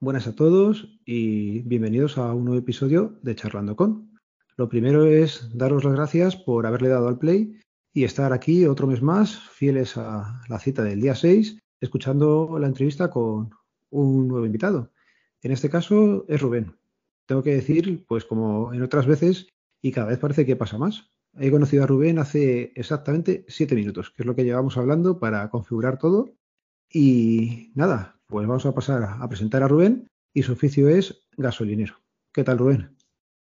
[0.00, 4.17] Buenas a todos y bienvenidos a un nuevo episodio de Charlando con.
[4.58, 7.60] Lo primero es daros las gracias por haberle dado al play
[7.94, 12.66] y estar aquí otro mes más, fieles a la cita del día 6, escuchando la
[12.66, 13.50] entrevista con
[13.90, 14.90] un nuevo invitado.
[15.42, 16.76] En este caso es Rubén.
[17.26, 19.46] Tengo que decir, pues como en otras veces,
[19.80, 21.08] y cada vez parece que pasa más.
[21.38, 25.48] He conocido a Rubén hace exactamente siete minutos, que es lo que llevamos hablando para
[25.50, 26.34] configurar todo.
[26.90, 31.94] Y nada, pues vamos a pasar a presentar a Rubén y su oficio es gasolinero.
[32.32, 32.97] ¿Qué tal, Rubén?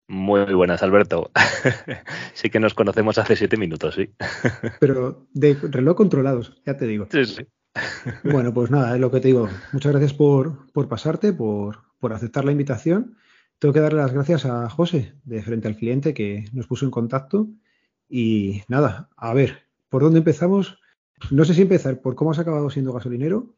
[0.08, 1.30] Muy buenas, Alberto.
[2.34, 4.10] sí que nos conocemos hace siete minutos, sí.
[4.80, 7.08] Pero de reloj controlados, ya te digo.
[7.10, 7.46] Sí, sí.
[8.24, 9.48] Bueno, pues nada, es lo que te digo.
[9.72, 13.16] Muchas gracias por, por pasarte, por, por aceptar la invitación.
[13.58, 16.90] Tengo que darle las gracias a José de Frente al Cliente que nos puso en
[16.90, 17.48] contacto.
[18.08, 20.78] Y nada, a ver, ¿por dónde empezamos?
[21.30, 23.54] No sé si empezar por cómo has acabado siendo gasolinero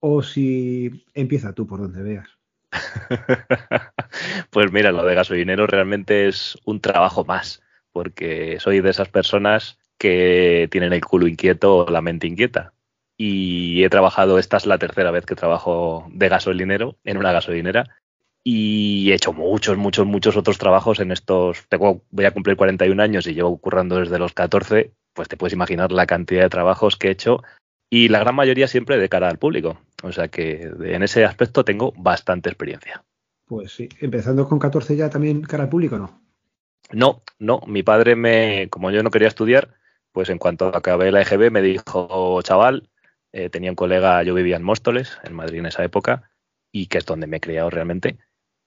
[0.00, 2.35] o si empieza tú por donde veas.
[4.50, 9.78] pues mira, lo de gasolinero realmente es un trabajo más, porque soy de esas personas
[9.98, 12.72] que tienen el culo inquieto o la mente inquieta.
[13.18, 17.96] Y he trabajado, esta es la tercera vez que trabajo de gasolinero en una gasolinera
[18.48, 21.66] y he hecho muchos, muchos, muchos otros trabajos en estos.
[21.68, 24.92] Tengo, voy a cumplir 41 años y llevo currando desde los 14.
[25.14, 27.42] Pues te puedes imaginar la cantidad de trabajos que he hecho
[27.90, 29.80] y la gran mayoría siempre de cara al público.
[30.02, 33.04] O sea que en ese aspecto tengo bastante experiencia.
[33.46, 36.20] Pues sí, empezando con 14 ya también cara al público, ¿no?
[36.92, 39.74] No, no, mi padre me, como yo no quería estudiar,
[40.12, 42.88] pues en cuanto acabé la EGB me dijo, chaval,
[43.32, 46.30] eh, tenía un colega, yo vivía en Móstoles, en Madrid en esa época,
[46.70, 48.18] y que es donde me he criado realmente,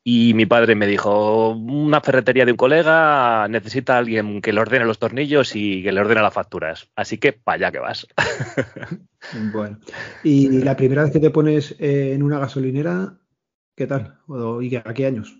[0.04, 4.62] y mi padre me dijo, una ferretería de un colega necesita a alguien que le
[4.62, 6.90] ordene los tornillos y que le ordene las facturas.
[6.96, 8.08] Así que para allá que vas.
[9.54, 9.80] bueno,
[10.24, 13.20] y la primera vez que te pones en una gasolinera,
[13.76, 14.20] ¿qué tal?
[14.62, 15.38] ¿Y a qué años?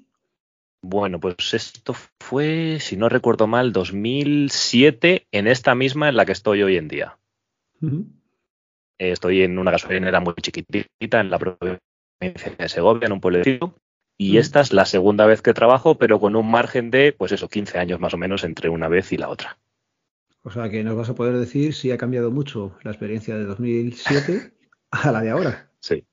[0.82, 6.32] Bueno, pues esto fue, si no recuerdo mal, 2007, en esta misma en la que
[6.32, 7.18] estoy hoy en día.
[8.98, 11.80] Estoy en una gasolinera muy chiquitita en la provincia
[12.20, 13.76] de Segovia, en un pueblecito
[14.22, 17.48] y esta es la segunda vez que trabajo, pero con un margen de, pues eso,
[17.48, 19.58] 15 años más o menos entre una vez y la otra.
[20.44, 23.46] O sea que nos vas a poder decir si ha cambiado mucho la experiencia de
[23.46, 24.52] 2007
[24.92, 25.72] a la de ahora.
[25.80, 26.06] Sí.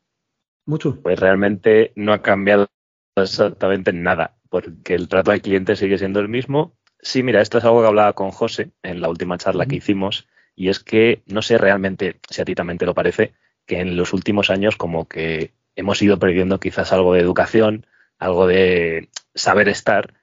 [0.66, 1.00] Mucho.
[1.02, 2.68] Pues realmente no ha cambiado
[3.16, 6.78] exactamente nada, porque el trato al cliente sigue siendo el mismo.
[7.00, 10.28] Sí, mira, esto es algo que hablaba con José en la última charla que hicimos,
[10.54, 13.34] y es que no sé realmente si a ti también te lo parece,
[13.66, 17.84] que en los últimos años como que hemos ido perdiendo quizás algo de educación,
[18.18, 20.14] algo de saber estar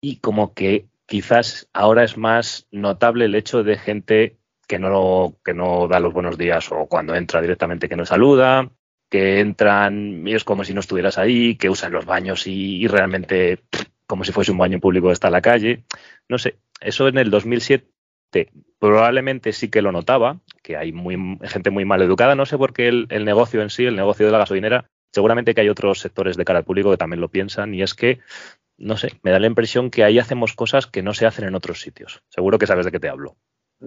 [0.00, 5.54] y como que quizás ahora es más notable el hecho de gente que no, que
[5.54, 8.70] no da los buenos días o cuando entra directamente que no saluda,
[9.10, 13.60] que entran y es como si no estuvieras ahí, que usan los baños y, realmente
[14.06, 15.84] como si fuese un baño público está la calle.
[16.28, 17.90] No sé, eso en el 2007
[18.78, 22.72] probablemente sí que lo notaba, que hay muy, gente muy mal educada, no sé por
[22.72, 26.36] qué el negocio en sí, el negocio de la gasolinera, seguramente que hay otros sectores
[26.36, 28.20] de cara al público que también lo piensan y es que,
[28.78, 31.54] no sé, me da la impresión que ahí hacemos cosas que no se hacen en
[31.54, 32.22] otros sitios.
[32.28, 33.36] Seguro que sabes de qué te hablo.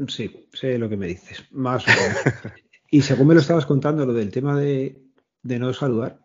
[0.07, 2.53] Sí, sé lo que me dices, más o menos.
[2.91, 5.01] y según me lo estabas contando, lo del tema de,
[5.43, 6.19] no saludar,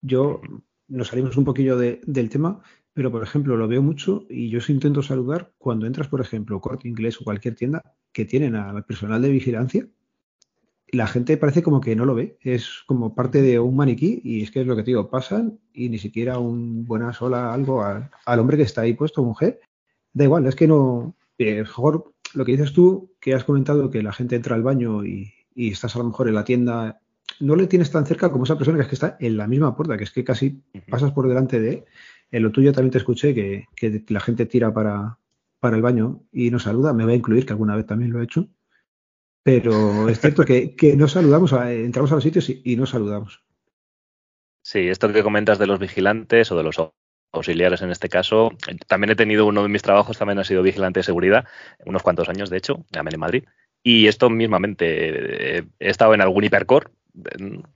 [0.00, 0.40] yo
[0.88, 2.62] nos salimos un poquillo del tema,
[2.92, 6.88] pero por ejemplo lo veo mucho y yo intento saludar cuando entras, por ejemplo, Corte
[6.88, 9.86] Inglés o cualquier tienda que tienen al personal de vigilancia
[10.88, 14.42] la gente parece como que no lo ve, es como parte de un maniquí y
[14.42, 17.82] es que es lo que te digo, pasan y ni siquiera un buena sola algo
[17.82, 19.60] al, hombre que está ahí puesto, mujer,
[20.12, 24.02] da igual, es que no, eh, mejor lo que dices tú, que has comentado que
[24.02, 27.00] la gente entra al baño y, estás a lo mejor en la tienda,
[27.40, 29.74] no le tienes tan cerca como esa persona que es que está en la misma
[29.74, 31.84] puerta, que es que casi pasas por delante de él.
[32.30, 35.18] En lo tuyo también te escuché que, que la gente tira para,
[35.58, 38.20] para el baño y nos saluda, me voy a incluir que alguna vez también lo
[38.20, 38.48] he hecho.
[39.46, 43.44] Pero es cierto que, no saludamos, entramos a los sitios y, no saludamos.
[44.60, 46.82] Sí, esto que comentas de los vigilantes o de los
[47.30, 48.50] auxiliares en este caso,
[48.88, 51.44] también he tenido uno de mis trabajos, también ha sido vigilante de seguridad,
[51.84, 53.44] unos cuantos años de hecho, también en Madrid.
[53.84, 56.88] Y esto mismamente, he estado en algún hipercore,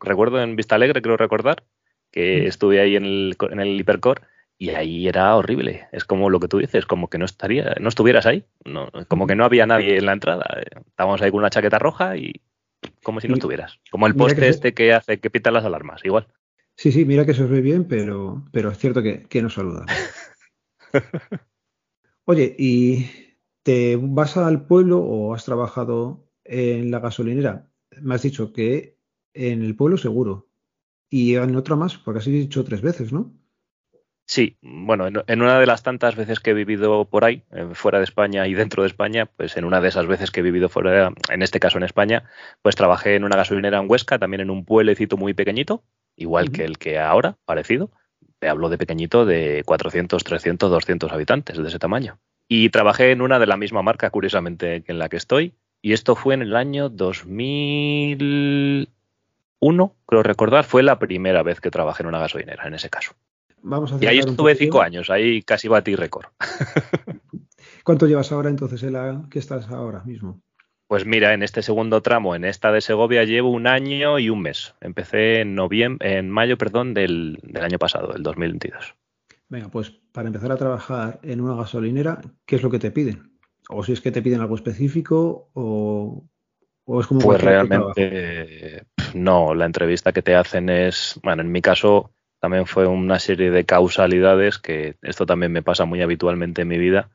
[0.00, 1.62] recuerdo en Vista Alegre, creo recordar,
[2.10, 2.46] que mm.
[2.48, 4.22] estuve ahí en el, en el hipercore
[4.60, 5.88] y ahí era horrible.
[5.90, 9.26] Es como lo que tú dices, como que no estaría, no estuvieras ahí, no, como
[9.26, 10.44] que no había nadie en la entrada.
[10.86, 12.42] Estábamos ahí con una chaqueta roja y
[13.02, 13.80] como si no estuvieras.
[13.90, 16.28] Como el poste este que hace que pita las alarmas, igual.
[16.76, 19.54] Sí, sí, mira que se os ve bien, pero, pero es cierto que, que nos
[19.54, 19.86] saluda.
[22.26, 23.06] Oye, ¿y
[23.62, 27.70] te vas al pueblo o has trabajado en la gasolinera?
[28.02, 28.98] Me has dicho que
[29.32, 30.50] en el pueblo seguro.
[31.08, 33.39] Y en otra más, porque has dicho tres veces, ¿no?
[34.30, 37.98] Sí, bueno, en, una de las tantas veces que he vivido por ahí, eh, fuera
[37.98, 40.68] de España y dentro de España, pues en una de esas veces que he vivido
[40.68, 42.22] fuera, en este caso en España,
[42.62, 45.82] pues trabajé en una gasolinera en Huesca, también en un pueblecito muy pequeñito,
[46.14, 47.90] igual que el que ahora, parecido.
[48.38, 52.20] Te hablo de pequeñito, de 400, 300, 200 habitantes, de ese tamaño.
[52.46, 55.54] Y trabajé en una de la misma marca, curiosamente, que en la que estoy.
[55.82, 58.86] Y esto fue en el año 2001,
[60.06, 63.16] creo recordar, fue la primera vez que trabajé en una gasolinera, en ese caso
[64.00, 66.26] y ahí estuve cinco años, ahí casi batí récord.
[67.84, 70.40] ¿Cuánto llevas ahora entonces en la que estás ahora mismo?
[70.86, 74.42] Pues mira, en este segundo tramo, en esta de Segovia, llevo un año y un
[74.42, 74.74] mes.
[74.80, 78.96] Empecé en noviembre, en mayo, perdón, del, año pasado, del 2022.
[79.48, 83.38] Venga, pues para empezar a trabajar en una gasolinera, ¿qué es lo que te piden?
[83.68, 86.24] O si es que te piden algo específico o,
[86.84, 87.20] o es como...
[87.20, 88.84] Pues realmente
[89.14, 92.10] no, la entrevista que te hacen es, bueno, en mi caso
[92.40, 96.78] también fue una serie de causalidades que esto también me pasa muy habitualmente en mi
[96.78, 97.10] vida.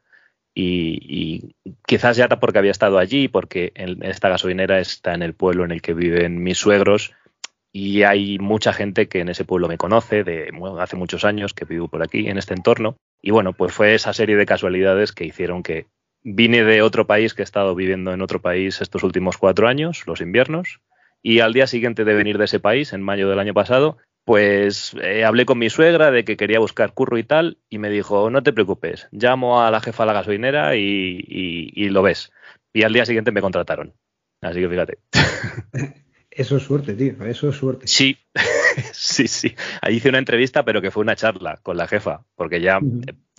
[0.58, 1.56] Y,
[1.86, 5.82] quizás ya porque había estado allí, porque esta gasolinera está en el pueblo en el
[5.82, 7.14] que viven mis suegros
[7.74, 10.50] y hay mucha gente que en ese pueblo me conoce de
[10.80, 12.96] hace muchos años que vivo por aquí, en este entorno.
[13.22, 15.88] Y bueno, pues fue esa serie de casualidades que hicieron que
[16.24, 20.08] vine de otro país, que he estado viviendo en otro país estos últimos cuatro años,
[20.08, 20.80] los inviernos,
[21.22, 24.96] y al día siguiente de venir de ese país, en mayo del año pasado, pues
[25.02, 28.32] eh, hablé con mi suegra de que quería buscar curro y tal, y me dijo,
[28.32, 32.32] no te preocupes, llamo a la jefa de la gasolinera y, lo ves.
[32.74, 33.94] Y al día siguiente me contrataron.
[34.42, 34.98] Así que fíjate.
[36.32, 37.88] Eso es suerte, tío, eso es suerte.
[37.88, 38.18] Sí,
[38.92, 39.56] sí, sí.
[39.82, 42.82] Ahí hice una entrevista, pero que fue una charla con la jefa, porque ya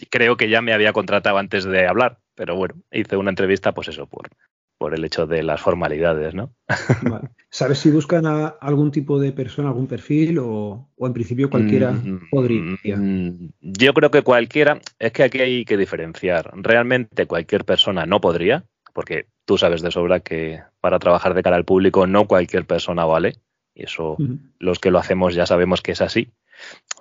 [0.09, 3.89] creo que ya me había contratado antes de hablar, pero bueno, hice una entrevista, pues
[3.89, 4.31] eso, por,
[4.79, 6.55] por el hecho de las formalidades, ¿no?
[7.51, 12.29] ¿Sabes si buscan a algún tipo de persona, algún perfil o, en principio cualquiera mm,
[12.31, 12.97] podría?
[12.97, 16.51] Mm, yo creo que cualquiera, es que aquí hay que diferenciar.
[16.55, 21.57] Realmente cualquier persona no podría, porque tú sabes de sobra que para trabajar de cara
[21.57, 23.35] al público no cualquier persona vale.
[23.75, 24.17] Y eso
[24.59, 26.33] los que lo hacemos ya sabemos que es así.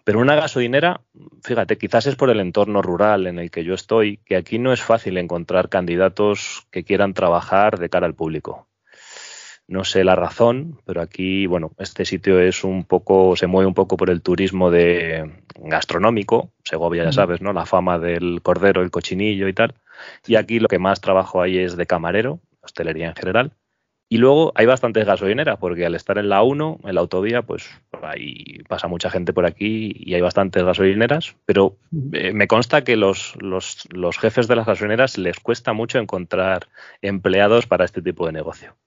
[0.06, 1.02] Pero una gasolinera,
[1.44, 4.72] fíjate, quizás es por el entorno rural en el que yo estoy, que aquí no
[4.72, 8.68] es fácil encontrar candidatos que quieran trabajar de cara al público.
[9.68, 13.74] No sé la razón, pero aquí, bueno, este sitio es un poco, se mueve un
[13.74, 17.52] poco por el turismo de gastronómico, Segovia ya sabes, ¿no?
[17.52, 19.74] La fama del cordero, el cochinillo y tal.
[20.28, 23.54] Y aquí lo que más trabajo hay es de camarero, hostelería en general.
[24.16, 27.66] Y luego hay bastantes gasolineras, porque al estar en la 1, en la autovía, pues
[28.02, 31.76] ahí pasa mucha gente por aquí y hay bastantes gasolineras, pero
[32.14, 36.70] eh, me consta que los, los, los, jefes de las gasolineras les cuesta mucho encontrar
[37.02, 38.78] empleados para este tipo de negocio.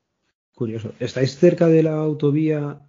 [0.54, 0.94] Curioso.
[0.98, 2.80] ¿Estáis cerca de la autovía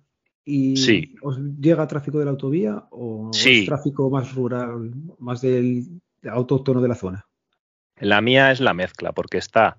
[0.46, 0.76] y
[1.22, 6.88] os llega tráfico de la autovía o es tráfico más rural, más del autóctono de
[6.88, 7.26] la zona?
[7.98, 9.78] La mía es la mezcla, porque está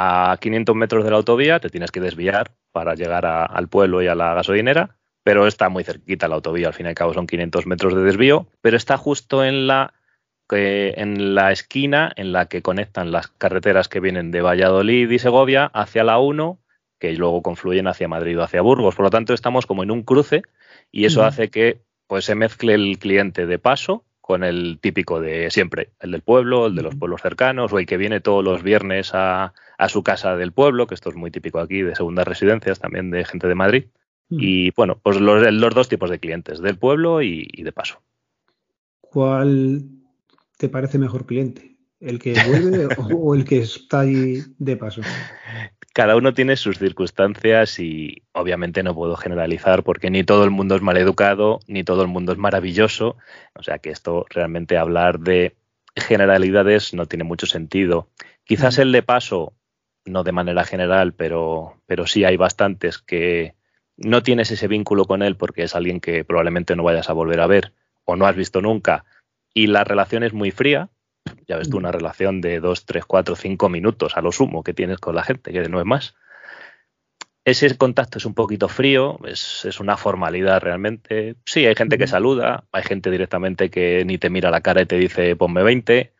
[0.00, 4.06] a 500 metros de la autovía, te tienes que desviar para llegar al pueblo y
[4.06, 7.26] a la gasolinera, pero está muy cerquita la autovía, al fin y al cabo son
[7.26, 9.94] 500 metros de desvío, pero está justo en la,
[10.50, 15.66] en la esquina en la que conectan las carreteras que vienen de Valladolid y Segovia
[15.66, 16.60] hacia la 1,
[17.00, 18.94] que luego confluyen hacia Madrid o hacia Burgos.
[18.94, 20.42] Por lo tanto, estamos como en un cruce
[20.92, 25.50] y eso hace que pues, se mezcle el cliente de paso con el típico de
[25.50, 28.62] siempre, el del pueblo, el de los pueblos cercanos, o el que viene todos los
[28.62, 29.54] viernes a,
[29.88, 33.24] su casa del pueblo, que esto es muy típico aquí, de segundas residencias también de
[33.24, 33.84] gente de Madrid.
[34.28, 38.02] Y bueno, pues los, dos tipos de clientes, del pueblo y, de paso.
[39.00, 39.84] ¿Cuál
[40.58, 41.67] te parece mejor cliente?
[42.00, 45.02] ¿El que vuelve o el que está ahí de paso?
[45.98, 50.76] cada uno tiene sus circunstancias y obviamente no puedo generalizar porque ni todo el mundo
[50.76, 53.16] es maleducado, ni todo el mundo es maravilloso.
[53.56, 55.56] O sea que esto realmente hablar de
[55.96, 58.10] generalidades no tiene mucho sentido.
[58.44, 59.54] Quizás el de paso,
[60.04, 63.56] no de manera general, pero, pero sí hay bastantes que
[63.96, 67.40] no tienes ese vínculo con él porque es alguien que probablemente no vayas a volver
[67.40, 67.72] a ver
[68.04, 69.04] o no has visto nunca
[69.52, 70.90] y la relación es muy fría,
[71.46, 71.80] ya ves tú, mm.
[71.80, 75.22] una relación de dos, tres, cuatro, cinco minutos a lo sumo que tienes con la
[75.22, 76.14] gente, que no es más.
[77.44, 81.36] ese contacto es un poquito frío, es, una formalidad realmente.
[81.44, 84.86] Sí, hay gente que saluda, hay gente directamente que ni te mira la cara y
[84.86, 86.12] te dice ponme 20,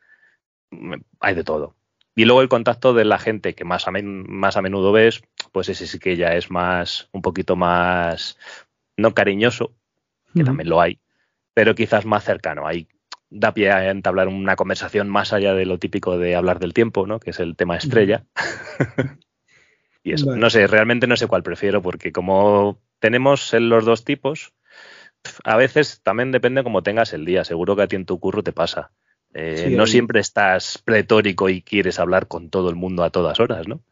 [1.21, 1.75] hay de todo.
[2.15, 5.23] Y luego el contacto de la gente que más a, más a menudo ves,
[5.53, 8.37] pues ese sí que ya es más, un poquito más,
[8.97, 9.73] no cariñoso,
[10.35, 10.99] que también lo hay,
[11.55, 12.67] pero quizás más cercano.
[12.67, 12.89] Hay,
[13.31, 17.07] da pie a entablar una conversación más allá de lo típico de hablar del tiempo,
[17.07, 17.21] ¿no?
[17.21, 18.25] que es el tema estrella.
[20.05, 24.55] Y eso, no sé, realmente no sé cuál prefiero, porque como tenemos los dos tipos,
[25.45, 27.45] a veces también depende cómo tengas el día.
[27.45, 28.91] Seguro que a ti en tu curro te pasa.
[29.35, 33.69] Eh, no siempre estás pletórico y quieres hablar con todo el mundo a todas horas,
[33.69, 33.83] ¿no?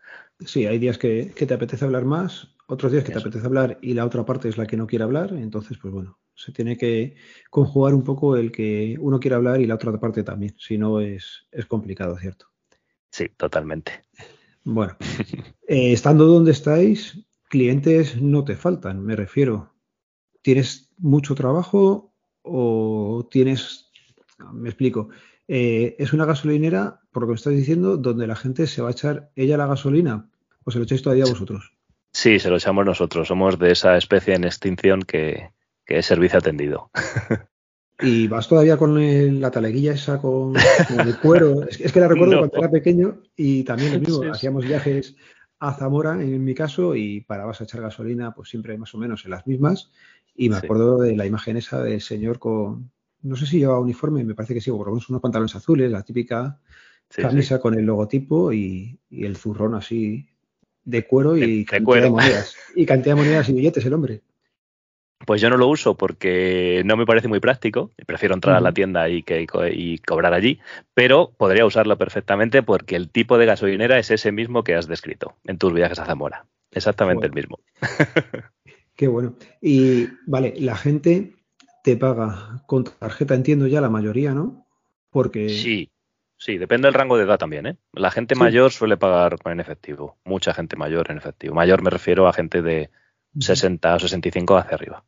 [0.45, 3.95] Sí, hay días que, te apetece hablar más, otros días que te apetece hablar y
[3.95, 5.33] la otra parte es la que no quiere hablar.
[5.33, 7.17] Entonces, pues bueno, se tiene que
[7.51, 10.55] conjugar un poco el que uno quiere hablar y la otra parte también.
[10.59, 12.47] Si no, es, es complicado, ¿cierto?
[13.11, 14.05] Sí, totalmente.
[14.69, 14.97] Bueno,
[15.69, 19.73] eh, estando donde estáis, clientes no te faltan, me refiero.
[20.43, 23.93] ¿Tienes mucho trabajo o tienes,
[24.53, 25.11] me explico,
[25.47, 28.89] eh, es una gasolinera, por lo que me estás diciendo, donde la gente se va
[28.89, 30.29] a echar ella la gasolina
[30.65, 31.76] o se lo echáis todavía vosotros?
[32.17, 33.29] Sí, se lo echamos nosotros.
[33.29, 35.51] Somos de esa especie en extinción que,
[35.85, 36.91] que es servicio atendido.
[38.01, 41.63] Y vas todavía con la taleguilla esa con, el cuero.
[41.69, 45.15] Es, que la recuerdo cuando era pequeño y también lo mismo, hacíamos viajes
[45.59, 49.27] a Zamora en mi caso y parabas a echar gasolina pues siempre más o menos
[49.27, 49.91] en las mismas
[50.35, 54.25] y me acuerdo de la imagen esa del señor con, no sé si llevaba uniforme,
[54.25, 56.61] me parece que sí, o por lo menos unos pantalones azules, la típica
[57.15, 60.29] camisa con el logotipo y, el zurrón así
[60.87, 62.57] de cuero y cantidad de monedas.
[62.75, 64.23] Y cantidad de monedas y billetes el hombre.
[65.27, 67.91] Pues yo no lo uso porque no me parece muy práctico.
[68.07, 70.61] Prefiero entrar a la tienda y, que, y cobrar allí,
[70.95, 75.35] pero podría usarlo perfectamente porque el tipo de gasolinera es ese mismo que has descrito
[75.45, 76.47] en tus viajes a Zamora.
[76.71, 77.59] Exactamente el mismo.
[78.95, 79.35] Qué bueno.
[79.61, 81.35] Y vale, la gente
[81.83, 84.67] te paga con tarjeta, entiendo ya la mayoría, ¿no?
[85.11, 85.49] Porque.
[85.49, 85.91] Sí,
[86.37, 87.77] sí, depende del rango de edad también, ¿eh?
[87.93, 90.17] La gente mayor suele pagar en efectivo.
[90.25, 91.55] Mucha gente mayor en efectivo.
[91.55, 92.91] Mayor me refiero a gente de
[93.39, 95.05] 60 o 65 hacia arriba.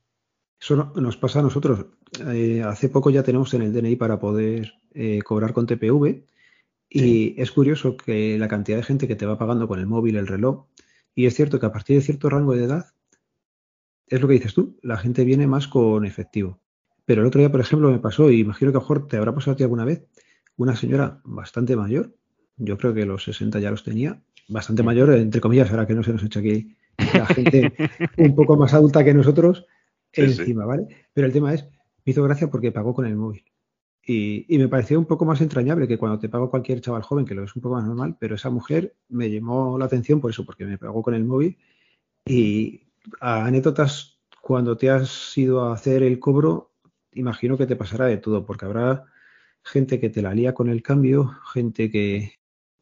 [0.61, 1.87] Eso nos pasa a nosotros.
[2.27, 6.25] Eh, hace poco ya tenemos en el DNI para poder eh, cobrar con TPV
[6.91, 10.17] y es curioso que la cantidad de gente que te va pagando con el móvil,
[10.17, 10.67] el reloj,
[11.15, 12.87] y es cierto que a partir de cierto rango de edad,
[14.07, 16.61] es lo que dices tú, la gente viene más con efectivo.
[17.05, 19.17] Pero el otro día, por ejemplo, me pasó, y imagino que a lo mejor te
[19.19, 20.07] habrá pasado a ti alguna vez,
[20.59, 22.15] una señora bastante mayor,
[22.57, 26.03] yo creo que los 60 ya los tenía, bastante mayor, entre comillas, ahora que no
[26.03, 26.77] se nos echa aquí
[27.15, 27.73] la gente
[28.19, 29.65] un poco más adulta que nosotros
[30.13, 30.87] encima, ¿vale?
[31.15, 31.65] Pero el tema es,
[32.05, 33.45] me hizo gracia porque pagó con el móvil.
[34.05, 37.35] Y, me pareció un poco más entrañable que cuando te pago cualquier chaval joven, que
[37.35, 40.47] lo es un poco más normal, pero esa mujer me llamó la atención por eso,
[40.47, 41.59] porque me pagó con el móvil.
[42.25, 42.89] Y
[43.21, 46.73] anécdotas, cuando te has ido a hacer el cobro,
[47.13, 49.05] imagino que te pasará de todo, porque habrá
[49.69, 52.35] gente que te la lía con el cambio, gente que,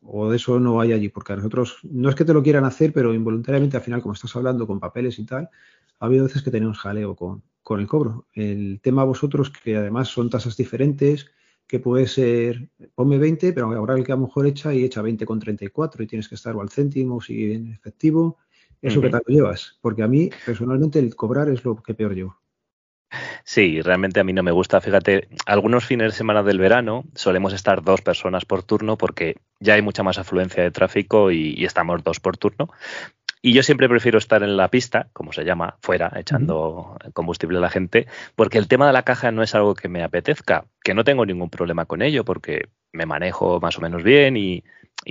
[0.02, 2.64] o de eso no hay allí, porque a nosotros no es que te lo quieran
[2.64, 5.50] hacer, pero involuntariamente al final, como estás hablando con papeles y tal,
[5.98, 8.26] ha habido veces que tenemos jaleo con, con el cobro.
[8.32, 11.26] El tema vosotros, que además son tasas diferentes,
[11.66, 15.02] que puede ser, ponme 20, pero ahora el que a lo mejor echa y echa
[15.02, 18.38] 20 con 34 y tienes que estar o al céntimo si en efectivo,
[18.80, 22.14] eso que tal lo llevas, porque a mí personalmente el cobrar es lo que peor
[22.14, 22.38] llevo.
[23.44, 24.80] Sí, realmente a mí no me gusta.
[24.80, 29.74] Fíjate, algunos fines de semana del verano solemos estar dos personas por turno porque ya
[29.74, 32.68] hay mucha más afluencia de tráfico y, estamos dos por turno.
[33.42, 37.60] Y yo siempre prefiero estar en la pista, como se llama, fuera, echando combustible a
[37.60, 40.94] la gente, porque el tema de la caja no es algo que me apetezca, que
[40.94, 44.64] no tengo ningún problema con ello, porque me manejo más o menos bien y,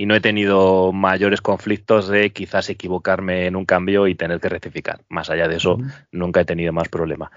[0.04, 5.00] no he tenido mayores conflictos de quizás equivocarme en un cambio y tener que rectificar.
[5.08, 5.78] Más allá de eso,
[6.12, 7.30] nunca he tenido más problema.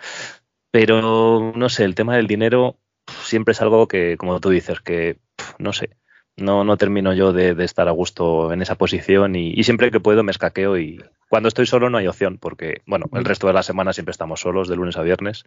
[0.71, 2.77] Pero no sé, el tema del dinero
[3.23, 5.17] siempre es algo que, como tú dices, que
[5.57, 5.89] no sé,
[6.37, 10.23] no, no termino yo de, estar a gusto en esa posición y, siempre que puedo
[10.23, 13.63] me escaqueo y cuando estoy solo no hay opción porque, bueno, el resto de la
[13.63, 15.43] semana siempre estamos solos de lunes a viernes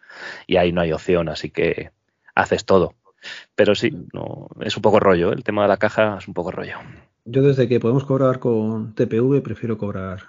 [0.46, 1.90] y ahí no hay opción, así que
[2.34, 2.94] haces todo.
[3.54, 5.34] Pero sí, no, es un poco rollo, ¿eh?
[5.34, 6.76] el tema de la caja es un poco rollo.
[7.24, 10.24] Yo desde que podemos cobrar con TPV prefiero cobrar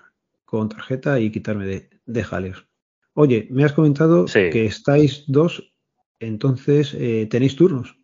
[0.46, 2.68] con tarjeta y quitarme de, de jaleos.
[3.16, 5.72] Oye, me has comentado que estáis dos,
[6.20, 7.98] entonces eh, tenéis turnos.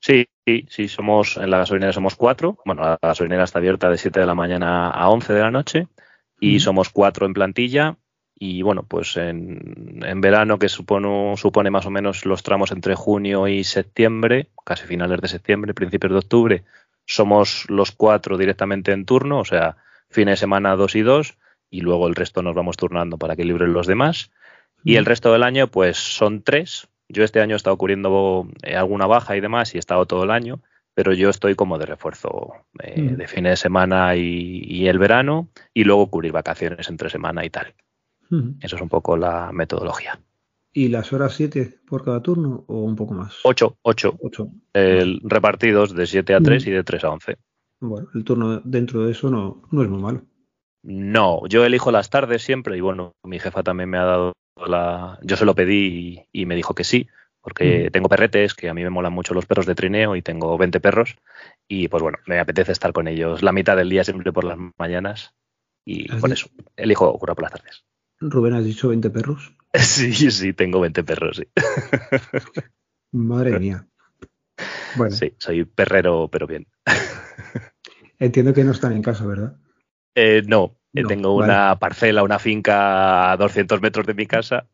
[0.00, 2.58] Sí, sí, sí, somos en la gasolinera somos cuatro.
[2.64, 5.88] Bueno, la gasolinera está abierta de 7 de la mañana a 11 de la noche
[6.40, 7.96] y somos cuatro en plantilla.
[8.34, 13.46] Y bueno, pues en, verano, que supone, supone más o menos los tramos entre junio
[13.46, 16.64] y septiembre, casi finales de septiembre, principios de octubre,
[17.04, 19.76] somos los cuatro directamente en turno, o sea,
[20.08, 21.36] fines de semana dos y dos
[21.70, 24.30] y luego el resto nos vamos turnando para que libren los demás.
[24.84, 26.88] Y el resto del año, pues son tres.
[27.08, 30.24] Yo este año he estado cubriendo eh, alguna baja y demás y he estado todo
[30.24, 30.60] el año,
[30.94, 35.84] pero yo estoy como de refuerzo eh, de fin de semana y, el verano y
[35.84, 37.74] luego cubrir vacaciones entre semana y tal.
[38.60, 40.20] Eso es un poco la metodología.
[40.72, 43.40] ¿Y las horas 7 por cada turno o un poco más?
[43.42, 44.18] 8, 8.
[45.24, 47.36] repartidos de 7 a 3 y de 3 a 11.
[47.80, 50.22] Bueno, el turno dentro de eso no, no es muy malo.
[50.82, 55.18] No, yo elijo las tardes siempre y bueno, mi jefa también me ha dado la...
[55.22, 57.08] Yo se lo pedí y, me dijo que sí,
[57.42, 60.56] porque tengo perretes, que a mí me molan mucho los perros de trineo y tengo
[60.56, 61.16] 20 perros
[61.68, 64.58] y pues bueno, me apetece estar con ellos la mitad del día siempre por las
[64.78, 65.34] mañanas
[65.84, 67.84] y por eso elijo curar por las tardes.
[68.20, 69.56] Rubén, ¿has dicho 20 perros?
[69.72, 71.44] Sí, sí, tengo 20 perros, sí.
[73.12, 73.86] Madre mía.
[74.96, 75.14] Bueno.
[75.14, 76.66] Sí, soy perrero, pero bien.
[78.18, 79.59] Entiendo que no están en casa, ¿verdad?
[80.14, 84.66] Eh, no, eh, tengo una parcela, una finca a 200 metros de mi casa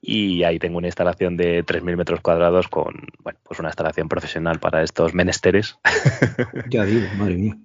[0.00, 4.58] y ahí tengo una instalación de 3.000 metros cuadrados con, bueno, pues una instalación profesional
[4.58, 5.78] para estos menesteres.
[6.70, 7.56] Ya digo, madre mía.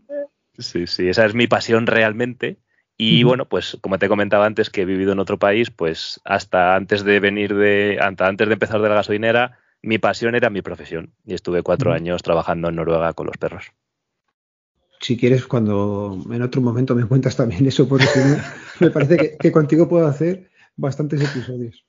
[0.58, 2.58] Sí, sí, esa es mi pasión realmente.
[3.02, 6.76] Y bueno, pues como te comentaba antes que he vivido en otro país, pues hasta
[6.76, 10.62] antes de venir de, hasta antes de empezar de la gasolinera, mi pasión era mi
[10.62, 11.14] profesión.
[11.26, 13.72] Y estuve cuatro años trabajando en Noruega con los perros
[15.00, 18.06] si quieres, cuando en otro momento me cuentas también eso, porque
[18.80, 21.86] me parece que, contigo puedo hacer bastantes episodios.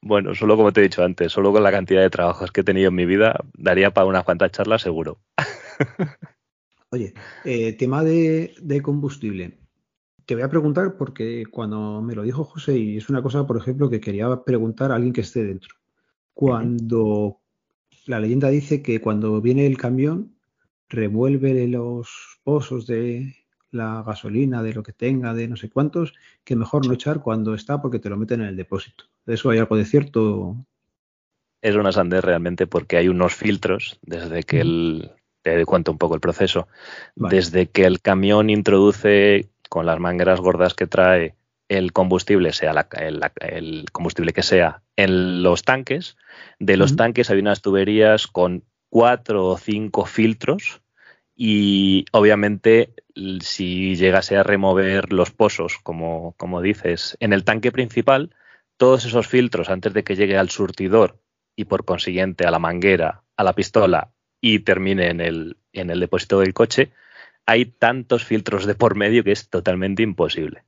[0.00, 2.64] Bueno, solo como te he dicho antes, solo con la cantidad de trabajos que he
[2.64, 5.20] tenido en mi vida, daría para unas cuantas charlas seguro.
[6.90, 9.58] Oye, eh, tema de, combustible.
[10.26, 13.56] Te voy a preguntar porque cuando me lo dijo José, y es una cosa, por
[13.56, 15.76] ejemplo, que quería preguntar a alguien que esté dentro.
[16.34, 17.40] Cuando
[18.06, 20.36] la leyenda dice que cuando viene el camión,
[20.88, 23.34] revuelve los pozos de
[23.70, 27.54] la gasolina, de lo que tenga, de no sé cuántos, que mejor no echar cuando
[27.54, 29.04] está porque te lo meten en el depósito.
[29.24, 30.56] ¿De eso hay algo de cierto?
[31.62, 35.12] Es una sandez realmente porque hay unos filtros desde que el...
[35.42, 36.68] Te cuento un poco el proceso.
[37.16, 41.34] Desde que el camión introduce con las mangueras gordas que trae
[41.68, 46.16] el combustible, sea el, combustible que sea, en los tanques.
[46.60, 50.81] De los tanques hay unas tuberías con cuatro o cinco filtros
[51.34, 52.94] y obviamente
[53.40, 58.34] si llegase a remover los pozos, como, como dices, en el tanque principal,
[58.76, 61.20] todos esos filtros antes de que llegue al surtidor
[61.56, 66.00] y por consiguiente a la manguera, a la pistola y termine en el, en el
[66.00, 66.92] depósito del coche,
[67.46, 70.64] hay tantos filtros de por medio que es totalmente imposible.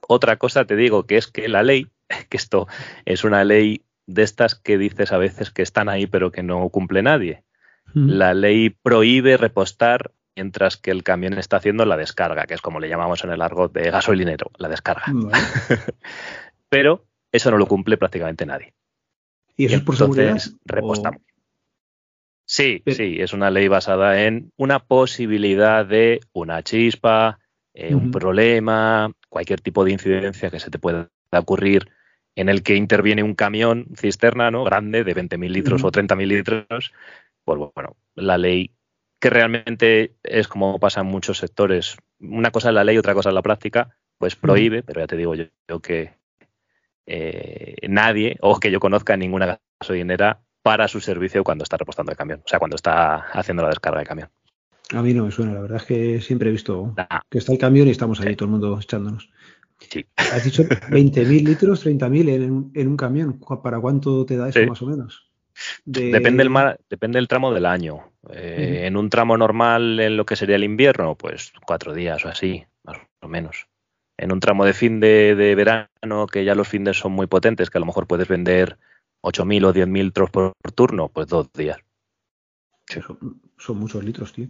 [0.00, 1.88] Otra cosa te digo que es que la ley,
[2.28, 2.66] que esto
[3.04, 6.68] es una ley de estas que dices a veces que están ahí pero que no
[6.70, 7.44] cumple nadie.
[7.94, 12.78] La ley prohíbe repostar mientras que el camión está haciendo la descarga, que es como
[12.78, 15.06] le llamamos en el argot de gasolinero, la descarga.
[16.68, 18.72] Pero eso no lo cumple prácticamente nadie.
[19.56, 21.22] ¿Y eso es por Entonces, repostamos.
[22.44, 27.40] Sí, sí, es una ley basada en una posibilidad de una chispa,
[27.74, 31.90] eh, un problema, cualquier tipo de incidencia que se te pueda ocurrir
[32.36, 34.64] en el que interviene un camión cisterna ¿no?
[34.64, 36.92] grande de 20.000 litros o 30.000 litros
[37.56, 38.74] pues bueno, la ley
[39.18, 41.96] que realmente es como pasa en muchos sectores.
[42.20, 45.16] Una cosa es la ley, otra cosa es la práctica, pues prohíbe, pero ya te
[45.16, 46.12] digo yo, que
[47.06, 52.18] eh, nadie, o que yo conozca ninguna gasolinera, para su servicio cuando está repostando el
[52.18, 54.28] camión, o sea, cuando está haciendo la descarga del camión.
[54.92, 56.94] A mí no me suena, la verdad es que siempre he visto
[57.30, 59.30] que está el camión y estamos ahí todo el mundo echándonos.
[59.78, 60.04] Sí.
[60.16, 63.40] Has dicho 20.000 litros, 30.000 en, en un camión.
[63.62, 65.27] ¿Para cuánto te da eso más o menos?
[65.84, 68.12] Depende, el depende del tramo del año.
[68.32, 72.28] Eh, en un tramo normal, en lo que sería el invierno, pues cuatro días o
[72.28, 73.68] así, más o menos.
[74.16, 77.78] En un tramo de fin de, verano, que ya los fines son muy potentes, que
[77.78, 78.78] a lo mejor puedes vender
[79.22, 81.78] 8.000 o 10.000 litros por, turno, pues dos días.
[83.58, 84.48] Son, muchos litros, tío.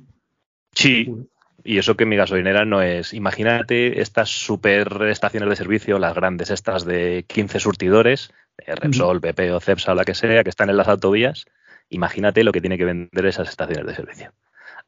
[0.73, 1.27] Sí,
[1.65, 3.13] y eso que mi gasolinera no es.
[3.13, 8.33] Imagínate estas super estaciones de servicio, las grandes, estas de 15 surtidores,
[8.67, 11.47] Repsol, BP o Cepsa o la que sea, que están en las autovías,
[11.89, 14.33] imagínate lo que tiene que vender esas estaciones de servicio.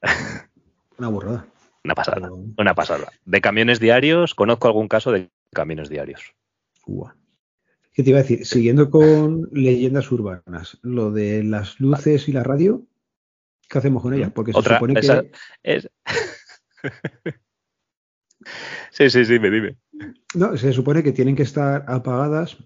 [0.98, 1.46] Una burrada.
[1.82, 3.08] Una pasada, una pasada.
[3.24, 6.34] De camiones diarios, conozco algún caso de camiones diarios.
[7.92, 8.46] ¿Qué te iba a decir?
[8.46, 12.82] Siguiendo con leyendas urbanas, lo de las luces y la radio,
[13.68, 14.30] ¿qué hacemos con ellas?
[14.32, 15.30] Porque se supone que.
[18.90, 19.76] sí, sí, sí, me dime.
[20.34, 22.58] No, se supone que tienen que estar apagadas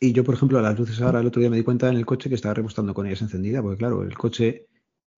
[0.00, 2.06] y yo, por ejemplo, las luces ahora el otro día me di cuenta en el
[2.06, 4.66] coche que estaba repostando con ellas encendidas, porque claro, el coche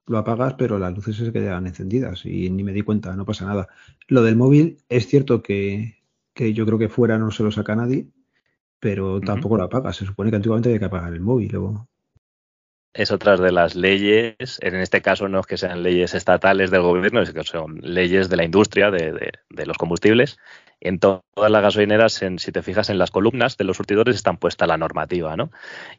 [0.06, 3.46] lo apagas, pero las luces se quedan encendidas y ni me di cuenta, no pasa
[3.46, 3.68] nada.
[4.08, 7.74] Lo del móvil es cierto que, que yo creo que fuera no se lo saca
[7.74, 8.08] nadie,
[8.78, 9.92] pero tampoco la paga.
[9.92, 11.58] Se supone que antiguamente había que pagar el móvil.
[12.92, 16.82] Es otra de las leyes, en este caso no es que sean leyes estatales del
[16.82, 20.38] gobierno, es que son leyes de la industria, de, los combustibles.
[20.80, 24.66] En todas las gasolineras, si te fijas en las columnas de los surtidores, están puesta
[24.66, 25.50] la normativa, ¿no?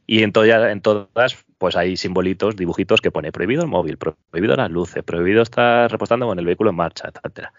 [0.05, 4.69] Y en, en todas, pues hay simbolitos, dibujitos que pone prohibido el móvil, prohibido las
[4.69, 7.53] luces, prohibido estar repostando con el vehículo en marcha, etcétera.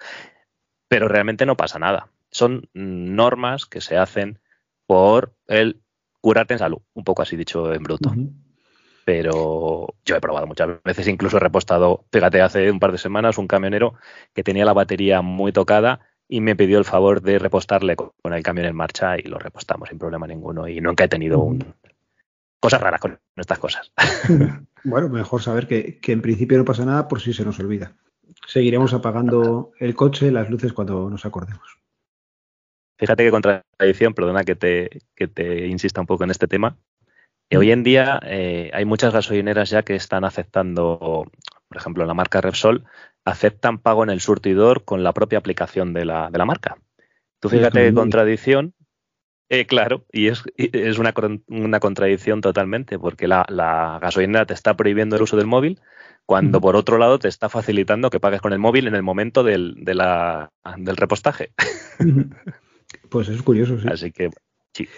[0.88, 2.08] Pero realmente no pasa nada.
[2.30, 4.38] Son normas que se hacen
[4.86, 5.82] por el
[6.20, 8.12] curarte en salud, un poco así dicho en bruto
[9.08, 13.38] pero yo he probado muchas veces, incluso he repostado, fíjate, hace un par de semanas
[13.38, 13.94] un camionero
[14.34, 18.42] que tenía la batería muy tocada y me pidió el favor de repostarle con el
[18.42, 21.74] camión en marcha y lo repostamos sin problema ninguno y nunca he tenido un...
[22.60, 23.92] cosas raras con estas cosas.
[24.84, 27.96] Bueno, mejor saber que, en principio no pasa nada por si se nos olvida.
[28.46, 31.80] Seguiremos apagando el coche, las luces cuando nos acordemos.
[32.96, 36.76] Fíjate que contradicción, perdona que te, que te insista un poco en este tema,
[37.56, 41.26] hoy en día eh, hay muchas gasolineras ya que están aceptando,
[41.68, 42.84] por ejemplo, la marca Repsol,
[43.28, 46.78] aceptan pago en el surtidor con la propia aplicación de la, de la marca.
[47.40, 48.74] Tú fíjate qué contradicción.
[49.50, 51.14] Eh, claro, y es, es una,
[51.48, 55.80] una, contradicción totalmente, porque la, la, gasolinera te está prohibiendo el uso del móvil,
[56.26, 59.42] cuando por otro lado te está facilitando que pagues con el móvil en el momento
[59.42, 61.52] del, de la, del repostaje.
[63.10, 63.86] Pues es curioso, sí.
[63.90, 64.30] Así que,
[64.72, 64.88] sí.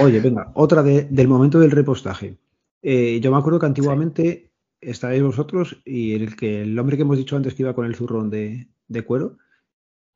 [0.00, 2.36] Oye, venga, otra del momento del repostaje.
[2.82, 4.50] Eh, yo me acuerdo que antiguamente
[4.90, 7.94] estabais vosotros y el que el hombre que hemos dicho antes que iba con el
[7.94, 8.68] zurrón de,
[9.06, 9.38] cuero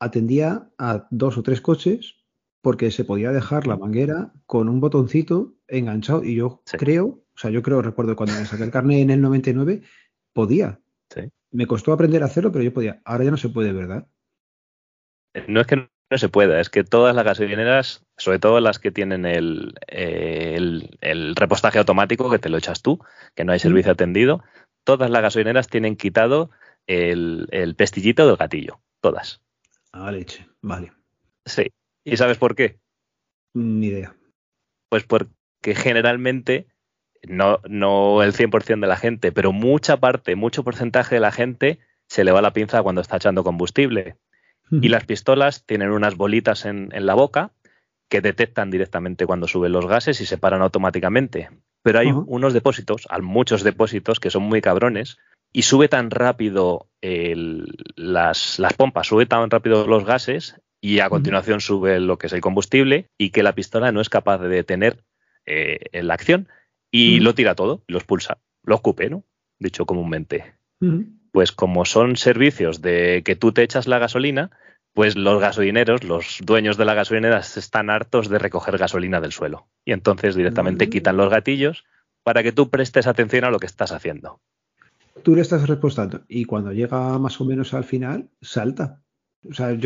[0.01, 2.17] atendía a dos o tres coches
[2.61, 7.51] porque se podía dejar la manguera con un botoncito enganchado y yo creo, o sea,
[7.51, 9.83] yo creo, recuerdo cuando me saqué el carnet en el 99,
[10.33, 10.81] podía.
[11.51, 13.01] Me costó aprender a hacerlo, pero yo podía.
[13.05, 14.07] Ahora ya no se puede, ¿verdad?
[15.47, 16.61] No es que no se pueda.
[16.61, 19.75] Es que todas las gasolineras, sobre todo las que tienen el,
[21.37, 24.43] repostaje automático, que te lo echas tú, que no hay servicio atendido,
[24.85, 26.51] todas las gasolineras tienen quitado
[26.87, 28.81] el, pestillito del gatillo.
[29.01, 29.43] Todas.
[29.93, 30.47] Ah, leche.
[30.61, 30.93] Vale.
[31.45, 31.73] Sí.
[32.05, 32.79] ¿Y sabes por qué?
[33.55, 34.15] Ni idea.
[34.89, 36.67] Pues porque generalmente,
[37.23, 41.79] no, no el 100% de la gente, pero mucha parte, mucho porcentaje de la gente
[42.09, 44.17] se le va la pinza cuando está echando combustible.
[44.71, 47.53] Y las pistolas tienen unas bolitas en, la boca
[48.09, 51.51] que detectan directamente cuando suben los gases y se paran automáticamente.
[51.83, 55.19] Pero hay unos depósitos, hay muchos depósitos que son muy cabrones
[55.53, 62.01] y sube tan rápido las, pompas, sube tan rápido los gases y a continuación sube
[62.01, 65.03] lo que es el combustible y que la pistola no es capaz de detener
[65.47, 66.49] eh, la acción
[66.91, 69.25] y lo tira todo, lo expulsa, lo escupe, ¿no?
[69.59, 70.55] Dicho comúnmente
[71.39, 74.51] pues como son servicios de que tú te echas la gasolina,
[74.93, 79.69] pues los gasolineros, los dueños de la gasolinera están hartos de recoger gasolina del suelo.
[79.85, 80.91] Y entonces directamente mm.
[80.91, 81.85] quitan los gatillos
[82.25, 84.41] para que tú prestes atención a lo que estás haciendo.
[85.23, 89.01] Tú le estás respostando y cuando llega más o menos al final, salta.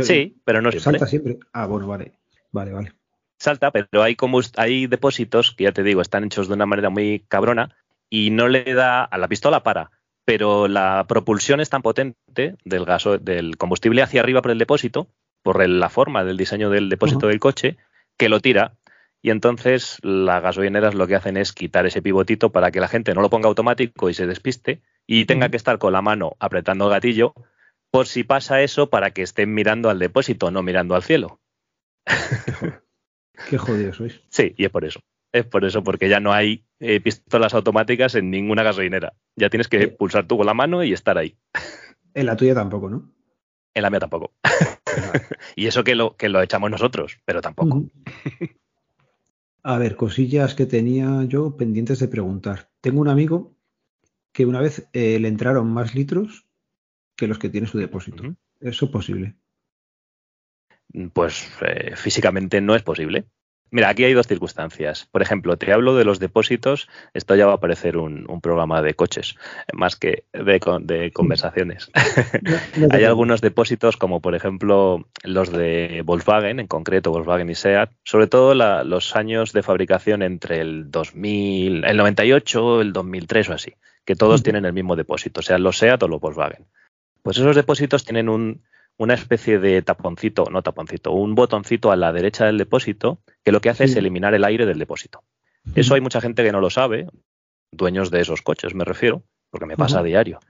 [0.02, 0.92] sí, pero no siempre.
[0.92, 1.38] Salta siempre.
[1.52, 2.12] Ah, bueno, vale.
[2.50, 2.92] Vale, vale.
[3.38, 6.88] Salta, pero hay, como, hay depósitos que ya te digo, están hechos de una manera
[6.88, 7.76] muy cabrona
[8.08, 9.90] y no le da a la pistola para
[10.24, 15.08] pero la propulsión es tan potente del, gaso, del combustible hacia arriba por el depósito,
[15.42, 17.76] por la forma del diseño del depósito del coche,
[18.16, 18.76] que lo tira.
[19.20, 23.14] Y entonces las gasolineras lo que hacen es quitar ese pivotito para que la gente
[23.14, 26.87] no lo ponga automático y se despiste y tenga que estar con la mano apretando
[26.87, 27.35] el gatillo
[27.92, 31.40] por si pasa eso para que estén mirando al depósito, no mirando al cielo.
[33.50, 34.20] Qué jodido sois.
[34.28, 35.00] Sí, y es por eso.
[35.33, 39.14] Es por eso, porque ya no hay eh, pistolas automáticas en ninguna gasolinera.
[39.35, 41.37] Ya tienes que pulsar tú con la mano y estar ahí.
[42.14, 43.11] En la tuya tampoco, ¿no?
[43.73, 44.35] En la mía tampoco.
[45.57, 47.85] y eso que lo, que lo echamos nosotros, pero tampoco.
[49.62, 52.71] A ver, cosillas que tenía yo pendientes de preguntar.
[52.81, 53.57] Tengo un amigo
[54.33, 56.47] que una vez eh, le entraron más litros
[57.16, 58.25] que los que tiene su depósito.
[58.61, 59.37] ¿Es ¿Eso posible?
[61.12, 63.27] Pues eh, físicamente no es posible.
[63.72, 65.08] Mira, aquí hay dos circunstancias.
[65.11, 66.90] Por ejemplo, te hablo de los depósitos.
[67.14, 69.37] Esto ya va a parecer un, programa de coches,
[69.72, 71.90] más que de, conversaciones.
[72.90, 78.26] hay algunos depósitos, como por ejemplo los de Volkswagen, en concreto Volkswagen y SEAT, sobre
[78.26, 83.72] todo los años de fabricación entre el 2000, el 98, el 2003 o así,
[84.04, 86.66] que todos tienen el mismo depósito, sean los SEAT o los Volkswagen.
[87.22, 88.61] Pues esos depósitos tienen un,
[88.98, 93.61] una especie de taponcito, no taponcito, un botoncito a la derecha del depósito que lo
[93.61, 95.22] que hace es eliminar el aire del depósito.
[95.74, 97.09] Eso hay mucha gente que no lo sabe,
[97.70, 100.40] dueños de esos coches me refiero, porque me pasa a diario.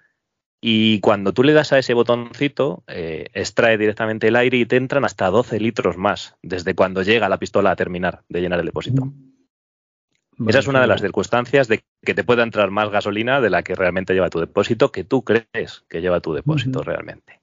[0.65, 4.77] Y cuando tú le das a ese botoncito, eh, extrae directamente el aire y te
[4.77, 8.67] entran hasta 12 litros más desde cuando llega la pistola a terminar de llenar el
[8.67, 9.07] depósito.
[9.07, 10.49] Mm.
[10.49, 13.63] Esa es una de las circunstancias de que te pueda entrar más gasolina de la
[13.63, 17.42] que realmente lleva tu depósito, que tú crees que lleva tu depósito realmente.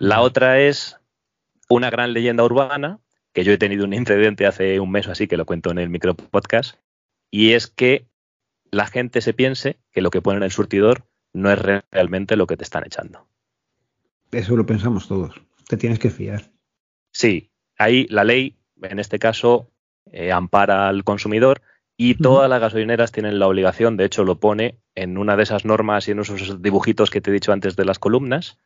[0.00, 0.96] La otra es
[1.68, 3.00] una gran leyenda urbana,
[3.34, 5.78] que yo he tenido un incidente hace un mes o así, que lo cuento en
[5.78, 6.78] el micro podcast,
[7.30, 8.06] y es que
[8.70, 11.58] la gente se piense que lo que pone en el surtidor no es
[11.90, 13.28] realmente lo que te están echando.
[14.32, 15.38] Eso lo pensamos todos.
[15.68, 16.50] Te tienes que fiar.
[17.12, 19.68] Sí, ahí la ley, en este caso,
[20.12, 21.60] eh, ampara al consumidor
[21.98, 25.66] y todas las gasolineras tienen la obligación, de hecho lo pone en una de esas
[25.66, 28.56] normas y en esos dibujitos que te he dicho antes de las columnas,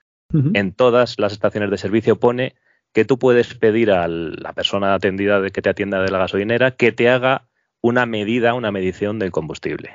[0.55, 2.55] en todas las estaciones de servicio pone
[2.93, 6.73] que tú puedes pedir a la persona atendida de que te atienda de la gasolinera
[6.73, 7.49] que te haga
[7.81, 9.93] una medida, una medición del combustible.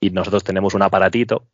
[0.00, 1.46] Y nosotros tenemos un aparatito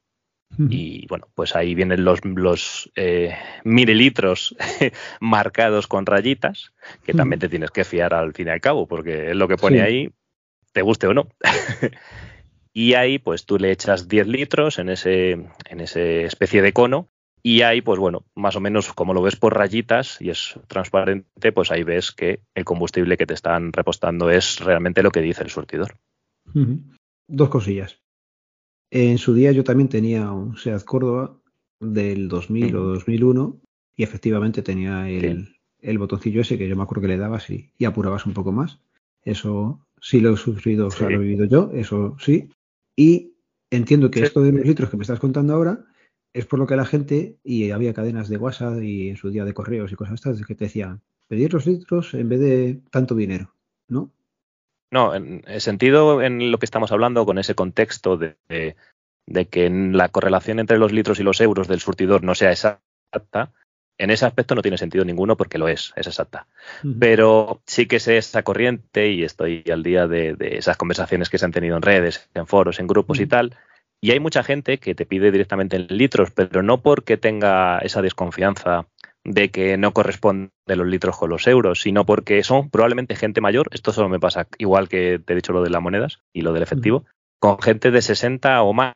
[0.56, 4.56] y bueno, pues ahí vienen los, los eh, mililitros
[5.20, 6.72] marcados con rayitas,
[7.04, 9.56] que también te tienes que fiar al fin y al cabo, porque es lo que
[9.56, 10.10] pone ahí,
[10.72, 11.28] te guste o no.
[12.72, 17.08] y ahí pues tú le echas 10 litros en ese, en ese especie de cono
[17.42, 21.53] y ahí, pues bueno, más o menos como lo ves por rayitas y es transparente,
[21.53, 25.44] pues ahí ves que el combustible que te están repostando es realmente lo que dice
[25.44, 25.96] el surtidor.
[27.29, 28.01] Dos cosillas.
[28.90, 31.38] En su día yo también tenía un SEAT Córdoba
[31.79, 33.61] del 2000 o 2001
[33.96, 38.27] y efectivamente tenía el, botoncillo ese que yo me acuerdo que le dabas y, apurabas
[38.27, 38.81] un poco más.
[39.22, 42.48] Eso sí lo he sufrido, o sea, lo he vivido yo, eso sí.
[42.96, 43.35] Y
[43.70, 45.85] entiendo que esto de los litros que me estás contando ahora
[46.32, 49.44] es por lo que la gente, y había cadenas de WhatsApp y en su día
[49.44, 53.14] de correos y cosas estas, que te decían, pedir los litros en vez de tanto
[53.14, 53.54] dinero,
[53.88, 54.10] ¿no?
[54.90, 58.36] No, en el sentido en lo que estamos hablando con ese contexto de,
[59.50, 63.52] que la correlación entre los litros y los euros del surtidor no sea exacta,
[63.98, 66.46] en ese aspecto no tiene sentido ninguno porque lo es, es exacta.
[67.00, 71.44] Pero sí que sé esa corriente y estoy al día de, esas conversaciones que se
[71.44, 73.56] han tenido en redes, en foros, en grupos y tal.
[74.00, 78.00] Y hay mucha gente que te pide directamente en litros, pero no porque tenga esa
[78.02, 78.87] desconfianza
[79.24, 83.68] de que no corresponde los litros con los euros, sino porque son probablemente gente mayor,
[83.72, 86.52] esto solo me pasa igual que te he dicho lo de las monedas y lo
[86.52, 87.04] del efectivo,
[87.40, 88.94] con gente de 60 o más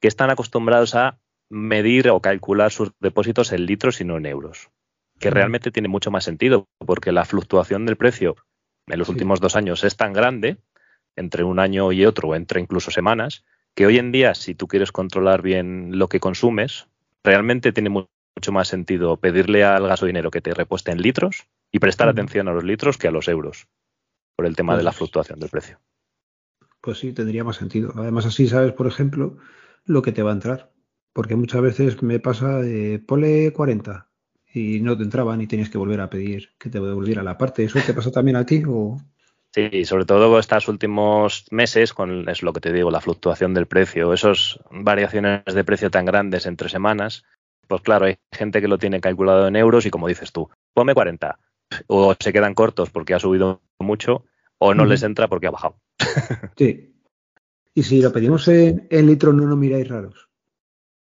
[0.00, 1.18] que están acostumbrados a
[1.50, 4.70] medir o calcular sus depósitos en litros y no en euros,
[5.18, 8.36] que realmente tiene mucho más sentido, porque la fluctuación del precio
[8.86, 10.58] en los últimos dos años es tan grande,
[11.16, 13.44] entre un año y otro, entre incluso semanas,
[13.74, 16.86] que hoy en día, si tú quieres controlar bien lo que consumes,
[17.22, 22.08] realmente tiene mucho más sentido pedirle al gasolinero que te repueste en litros y prestar
[22.08, 23.66] atención a los litros que a los euros,
[24.36, 25.80] por el tema de la pues fluctuación del precio.
[26.80, 27.92] Pues sí, tendría más sentido.
[27.96, 29.38] Además, así sabes, por ejemplo,
[29.84, 30.72] lo que te va a entrar.
[31.12, 34.08] Porque muchas veces me pasa, de pole 40
[34.52, 37.64] y no te entraban y tienes que volver a pedir que te devolviera la parte.
[37.64, 38.62] ¿Eso te pasa también a ti?
[38.66, 39.00] O...
[39.54, 43.68] Sí, sobre todo estos últimos meses, con es lo que te digo, la fluctuación del
[43.68, 47.22] precio, esas variaciones de precio tan grandes entre semanas,
[47.68, 50.92] pues claro, hay gente que lo tiene calculado en euros y como dices tú, ponme
[50.92, 51.38] 40,
[51.86, 54.24] o se quedan cortos porque ha subido mucho,
[54.58, 55.76] o no les entra porque ha bajado.
[56.58, 56.92] Sí.
[57.74, 60.28] Y si lo pedimos en, litros, no nos miráis raros.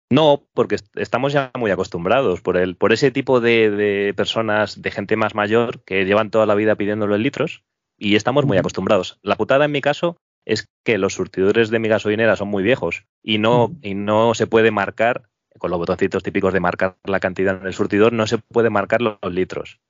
[0.09, 4.93] No, porque estamos ya muy acostumbrados por el, por ese tipo de, de, personas, de
[4.93, 7.65] gente más mayor que llevan toda la vida pidiéndolo en litros
[7.99, 9.19] y estamos muy acostumbrados.
[9.23, 13.05] La putada en mi caso es que los surtidores de mi gasolinera son muy viejos
[13.23, 15.29] y no, y no se puede marcar
[15.59, 19.01] con los botoncitos típicos de marcar la cantidad en el surtidor, no se puede marcar
[19.03, 19.81] los, litros.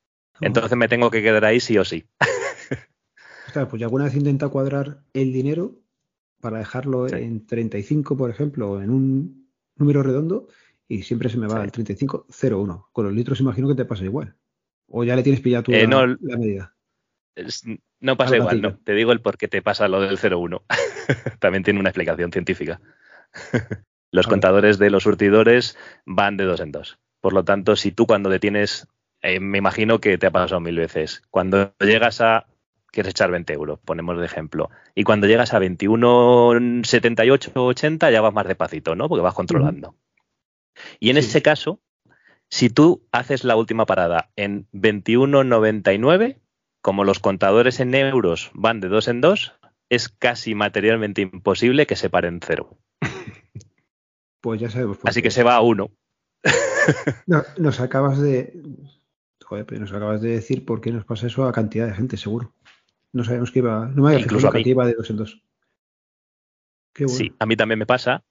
[0.40, 2.06] Entonces me tengo que quedar ahí sí o sí.
[3.52, 5.80] pues yo alguna vez intenta cuadrar el dinero
[6.40, 10.48] para dejarlo en 35, por ejemplo, o en un número redondo,
[10.88, 12.88] y siempre se me va el 3501.
[12.92, 14.36] Con los litros imagino que te pasa igual.
[14.88, 16.75] O ya le tienes pillado tú eh, la, medida.
[18.00, 18.76] No pasa igual, no.
[18.78, 20.62] Te digo el por qué te pasa lo del 01.
[21.40, 22.80] También tiene una explicación científica.
[24.12, 26.98] Los contadores de los surtidores van de dos en dos.
[27.20, 28.86] Por lo tanto, si tú cuando detienes,
[29.20, 32.46] eh, me imagino que te ha pasado mil veces, cuando llegas a,
[32.86, 38.32] quieres echar 20 euros, ponemos de ejemplo, y cuando llegas a 21,78, 80 ya vas
[38.32, 39.08] más despacito, ¿no?
[39.08, 39.96] Porque vas controlando.
[41.00, 41.80] Y en ese caso,
[42.48, 46.38] si tú haces la última parada en 21,99,
[46.86, 49.54] como los contadores en euros van de dos en dos,
[49.90, 52.78] es casi materialmente imposible que se paren cero.
[54.40, 54.98] Pues ya sabemos.
[55.02, 55.90] Así que se va a uno.
[57.58, 58.62] nos acabas de.
[59.44, 62.16] Joder, pero nos acabas de decir por qué nos pasa eso a cantidad de gente,
[62.16, 62.54] seguro.
[63.12, 63.88] No sabemos que iba.
[63.88, 65.42] No me había Incluso que iba de dos en dos.
[66.94, 67.18] Qué bueno.
[67.18, 68.22] Sí, a mí también me pasa.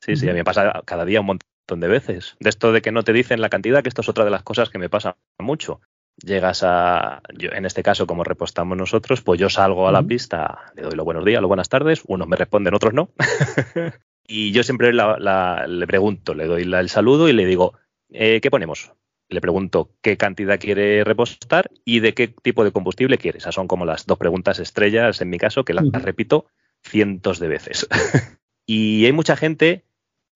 [0.00, 2.36] Sí, sí, a mí me pasa cada día un montón de veces.
[2.38, 4.44] De esto de que no te dicen la cantidad, que esto es otra de las
[4.44, 5.80] cosas que me pasa mucho.
[6.16, 10.72] Llegas a, yo, en este caso, como repostamos nosotros, pues yo salgo a la pista,
[10.76, 13.10] le doy los buenos días, los buenas tardes, unos me responden, otros no.
[14.26, 17.74] y yo siempre le pregunto, le doy el saludo y le digo,
[18.10, 18.92] eh, ¿qué ponemos?
[19.28, 23.38] Le pregunto qué cantidad quiere repostar y de qué tipo de combustible quiere.
[23.38, 26.46] Esas son como las dos preguntas estrellas en mi caso, que las repito
[26.84, 27.88] cientos de veces.
[28.66, 29.84] y hay mucha gente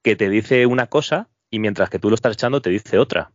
[0.03, 3.33] que te dice una cosa y mientras que tú lo estás echando te dice otra.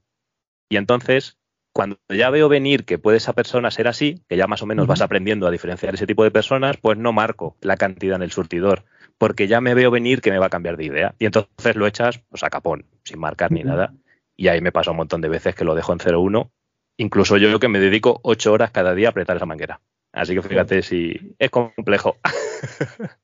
[0.69, 1.38] Y entonces,
[1.73, 4.86] cuando ya veo venir que puede esa persona ser así, que ya más o menos
[4.86, 8.31] vas aprendiendo a diferenciar ese tipo de personas, pues no marco la cantidad en el
[8.31, 8.86] surtidor,
[9.17, 11.15] porque ya me veo venir que me va a cambiar de idea.
[11.17, 13.93] Y entonces lo echas pues, a capón, sin marcar ni nada.
[14.36, 16.51] Y ahí me pasa un montón de veces que lo dejo en 0,1.
[16.97, 19.81] Incluso yo que me dedico ocho horas cada día a apretar esa manguera.
[20.12, 22.17] Así que fíjate si es complejo.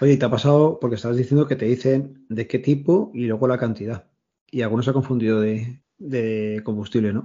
[0.00, 3.46] Oye, te ha pasado porque estabas diciendo que te dicen de qué tipo y luego
[3.46, 4.10] la cantidad.
[4.50, 7.22] Y algunos se ha confundido de, combustible, ¿no?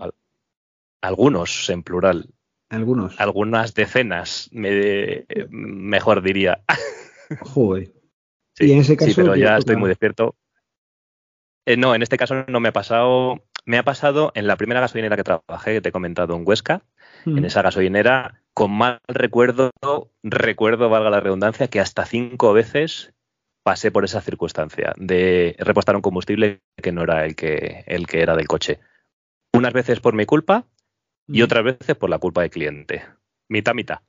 [1.01, 2.29] Algunos, en plural.
[2.69, 3.19] Algunos.
[3.19, 6.61] Algunas decenas, me, mejor diría.
[7.41, 7.93] Joder.
[8.55, 9.11] Sí, y en ese caso.
[9.11, 10.35] Sí, pero ya estoy muy despierto.
[11.65, 13.43] Eh, no, en este caso no me ha pasado.
[13.65, 16.83] Me ha pasado en la primera gasolinera que trabajé, que te he comentado en Huesca.
[17.25, 19.71] En esa gasolinera con mal recuerdo,
[20.23, 23.13] recuerdo, valga la redundancia, que hasta cinco veces
[23.63, 28.21] pasé por esa circunstancia de repostar un combustible que no era el que, el que
[28.21, 28.79] era del coche.
[29.53, 30.65] Unas veces por mi culpa
[31.27, 33.03] y otras veces por la culpa del cliente.
[33.49, 33.99] Mitad, mitad.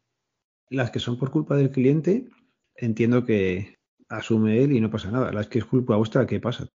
[0.71, 2.29] Las que son por culpa del cliente,
[2.75, 3.77] entiendo que
[4.09, 5.33] asume él y no pasa nada.
[5.33, 6.67] Las que es culpa vuestra, ¿qué pasa?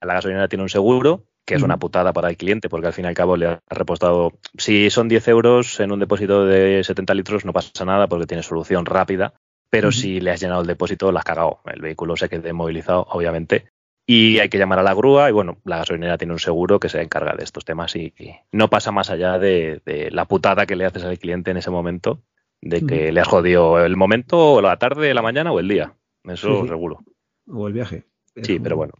[0.00, 3.04] La gasolinera tiene un seguro, que es una putada para el cliente, porque al fin
[3.04, 4.32] y al cabo le ha repostado.
[4.56, 8.42] Si son 10 euros en un depósito de 70 litros, no pasa nada porque tiene
[8.42, 9.34] solución rápida.
[9.70, 11.60] Pero si le has llenado el depósito, lo has cagado.
[11.64, 13.72] El vehículo se queda movilizado, obviamente.
[14.04, 15.28] Y hay que llamar a la grúa.
[15.28, 18.12] Y bueno, la gasolinera tiene un seguro que se encarga de estos temas y,
[18.50, 22.20] no pasa más allá de, la putada que le haces al cliente en ese momento,
[22.60, 25.94] de que le has jodido el momento, o la tarde, la mañana o el día.
[26.24, 27.00] Eso seguro.
[27.46, 28.04] O el viaje.
[28.42, 28.94] Sí, pero bueno.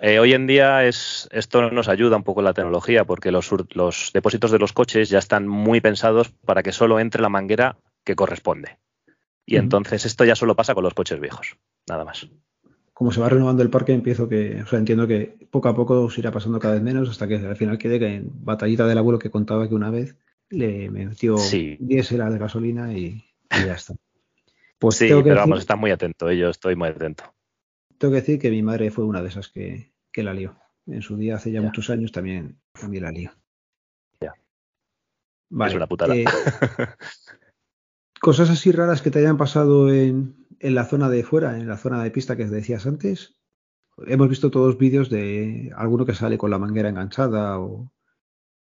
[0.00, 3.50] Eh, hoy en día es, esto nos ayuda un poco la tecnología porque los,
[4.12, 8.14] depósitos de los coches ya están muy pensados para que solo entre la manguera que
[8.14, 8.78] corresponde.
[9.44, 11.56] Y entonces esto ya solo pasa con los coches viejos,
[11.88, 12.28] nada más.
[12.98, 16.10] Como se va renovando el parque, empiezo que, o sea, entiendo que poco a poco
[16.10, 18.98] se irá pasando cada vez menos hasta que al final quede que en batallita del
[18.98, 20.16] abuelo que contaba que una vez
[20.50, 21.76] le metió sí.
[21.78, 23.94] diésel de gasolina y, ya está.
[24.80, 27.24] Pues sí, pero vamos, está muy atento, yo estoy muy atento
[27.98, 30.56] tengo que decir que mi madre fue una de esas que, la lió.
[30.86, 33.30] En su día, hace ya, muchos años, también, también la lió.
[34.20, 34.34] Ya.
[35.66, 36.16] es una putada.
[36.16, 36.24] Eh,
[38.20, 42.02] cosas así raras que te hayan pasado en, la zona de fuera, en la zona
[42.02, 43.36] de pista que decías antes.
[44.06, 47.92] Hemos visto todos vídeos de alguno que sale con la manguera enganchada o,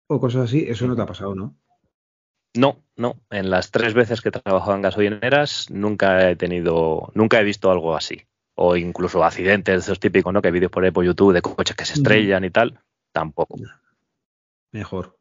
[0.06, 0.64] o cosas así.
[0.68, 1.56] Eso no te ha pasado, ¿no?
[2.56, 3.20] No, no.
[3.30, 7.70] En las tres veces que he trabajado en gasolineras nunca he tenido, nunca he visto
[7.70, 8.22] algo así
[8.54, 10.40] o incluso accidentes, esos típicos, ¿no?
[10.40, 12.80] Que hay vídeos por ahí por YouTube de coches que se estrellan y tal,
[13.12, 13.56] tampoco.
[14.72, 15.18] Mejor.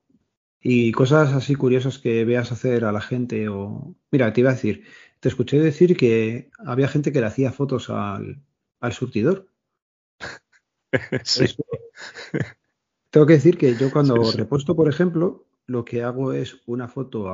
[0.61, 3.95] Y cosas así curiosas que veas hacer a la gente o...
[4.11, 4.85] Mira, te iba a decir,
[5.23, 8.43] te escuché decir que había gente que le hacía fotos al,
[8.91, 9.47] surtidor.
[11.23, 11.45] sí.
[13.09, 17.29] Tengo que decir que yo cuando repuesto, por ejemplo, lo que hago es una foto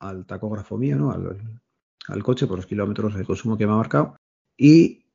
[0.00, 1.12] al tacógrafo mío, ¿no?
[1.12, 1.60] Al,
[2.08, 4.16] al, coche por los kilómetros de consumo que me ha marcado
[4.56, 5.06] y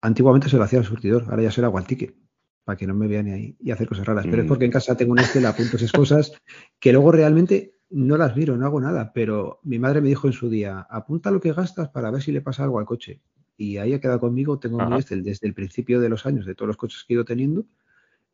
[0.00, 2.16] antiguamente se lo hacía al surtidor, ahora ya se lo hago al ticket,
[2.64, 4.26] para que no me vean ahí y hacer cosas raras.
[4.28, 4.48] Pero es mm.
[4.48, 6.32] porque en casa tengo un Excel, apunto esas cosas
[6.80, 9.12] que luego realmente no las miro, no hago nada.
[9.12, 12.32] Pero mi madre me dijo en su día, apunta lo que gastas para ver si
[12.32, 13.20] le pasa algo al coche.
[13.56, 16.54] Y ahí ha quedado conmigo, tengo un Excel desde el principio de los años de
[16.54, 17.66] todos los coches que he ido teniendo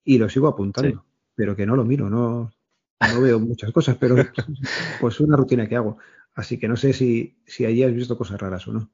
[0.05, 2.53] y lo sigo apuntando, pero que no lo miro, no,
[3.01, 4.17] no veo muchas cosas, pero
[5.01, 5.97] pues es una rutina que hago.
[6.35, 8.91] Así que no sé si, si allí has visto cosas raras o no.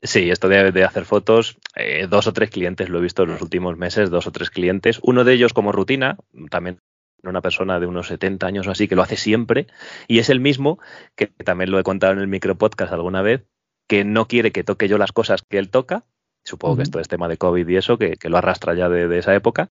[0.00, 3.42] Sí, esto de, hacer fotos, eh, dos o tres clientes lo he visto en los
[3.42, 5.00] últimos meses, dos o tres clientes.
[5.02, 6.16] Uno de ellos como rutina,
[6.50, 6.78] también
[7.22, 9.66] una persona de unos 70 años o así que lo hace siempre,
[10.06, 10.78] y es el mismo,
[11.16, 13.46] que también lo he contado en el micro podcast alguna vez,
[13.88, 16.04] que no quiere que toque yo las cosas que él toca.
[16.44, 19.34] Supongo que esto es tema de COVID y eso, que, lo arrastra ya de, esa
[19.34, 19.70] época.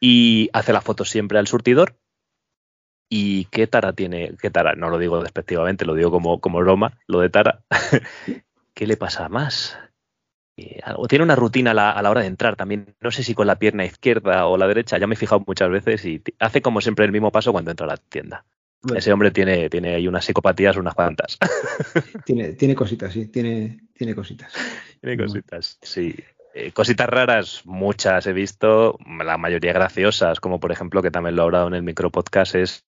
[0.00, 1.96] Y hace las fotos siempre al surtidor.
[3.08, 4.36] ¿Y qué tara tiene?
[4.40, 4.74] ¿Qué tara?
[4.74, 7.62] No lo digo despectivamente, lo digo como, como broma, lo de tara.
[8.74, 9.78] ¿Qué le pasa más?
[10.56, 12.94] Eh, tiene una rutina a la, hora de entrar también.
[13.00, 15.70] No sé si con la pierna izquierda o la derecha, ya me he fijado muchas
[15.70, 18.44] veces y hace como siempre el mismo paso cuando entra a la tienda.
[18.96, 21.38] Ese hombre tiene, tiene ahí unas psicopatías, unas cuantas.
[22.24, 24.52] Tiene, tiene cositas, sí, tiene, tiene cositas.
[25.00, 26.16] Tiene cositas, sí.
[26.54, 31.42] Eh, cositas raras, muchas he visto, la mayoría graciosas, como por ejemplo, que también lo
[31.42, 32.84] he hablado en el micropodcast, es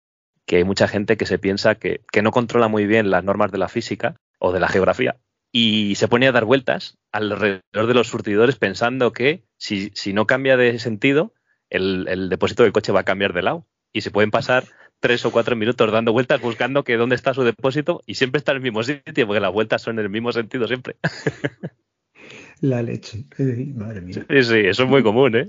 [0.47, 3.51] que hay mucha gente que se piensa que, que no controla muy bien las normas
[3.51, 5.17] de la física o de la geografía
[5.53, 10.27] y se pone a dar vueltas alrededor de los surtidores pensando que si, si no
[10.27, 11.33] cambia de sentido,
[11.71, 13.67] el, el, depósito del coche va a cambiar de lado.
[13.93, 14.65] Y se pueden pasar
[15.01, 18.53] tres o cuatro minutos dando vueltas buscando que dónde está su depósito y siempre está
[18.53, 20.97] en el mismo sitio porque las vueltas son en el mismo sentido siempre.
[22.61, 23.25] La leche.
[23.75, 24.15] Madre mía.
[24.29, 25.49] Sí, sí, eso es muy común, ¿eh?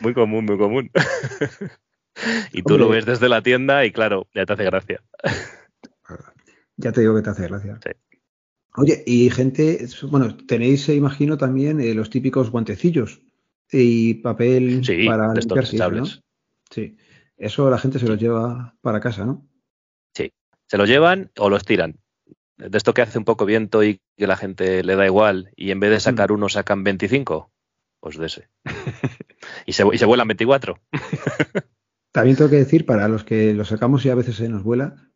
[0.00, 0.90] Muy común, muy común.
[2.52, 5.02] y tú Hombre, lo ves desde la tienda y claro, ya te hace gracia.
[6.76, 7.78] Ya te digo que te hace gracia.
[7.82, 7.90] Sí.
[8.76, 13.20] Oye, y gente, bueno, tenéis, eh, imagino, también eh, los típicos guantecillos
[13.70, 16.04] y papel sí, para limpiarse, ¿no?
[16.70, 16.96] Sí,
[17.36, 19.48] eso la gente se los lleva para casa, ¿no?
[20.14, 20.32] Sí,
[20.66, 22.00] se los llevan o los tiran.
[22.56, 25.70] De esto que hace un poco viento y que la gente le da igual y
[25.70, 27.52] en vez de sacar uno sacan 25,
[28.00, 28.48] pues de ese.
[29.66, 30.80] y, se, y se vuelan 24.
[32.12, 35.12] También tengo que decir, para los que los sacamos y a veces se nos vuela,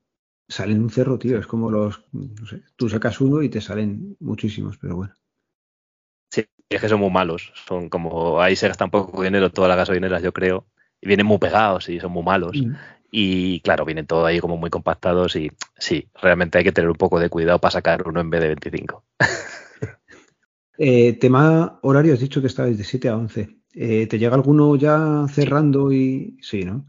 [0.48, 1.38] salen un cerro, tío.
[1.38, 5.14] Es como los, no sé, tú sacas uno y te salen muchísimos, pero bueno.
[6.30, 7.52] Sí, es que son muy malos.
[7.66, 10.66] Son como, ahí se gastan poco dinero todas las gasolineras, yo creo.
[11.00, 12.56] Y vienen muy pegados y son muy malos.
[12.56, 12.72] Mm.
[13.10, 16.96] Y claro, vienen todo ahí como muy compactados y sí, realmente hay que tener un
[16.96, 19.04] poco de cuidado para sacar uno en vez de 25.
[20.78, 23.48] eh, tema horario, has dicho que estabais de 7 a 11.
[23.74, 26.84] Eh, ¿Te llega alguno ya cerrando y sí, no?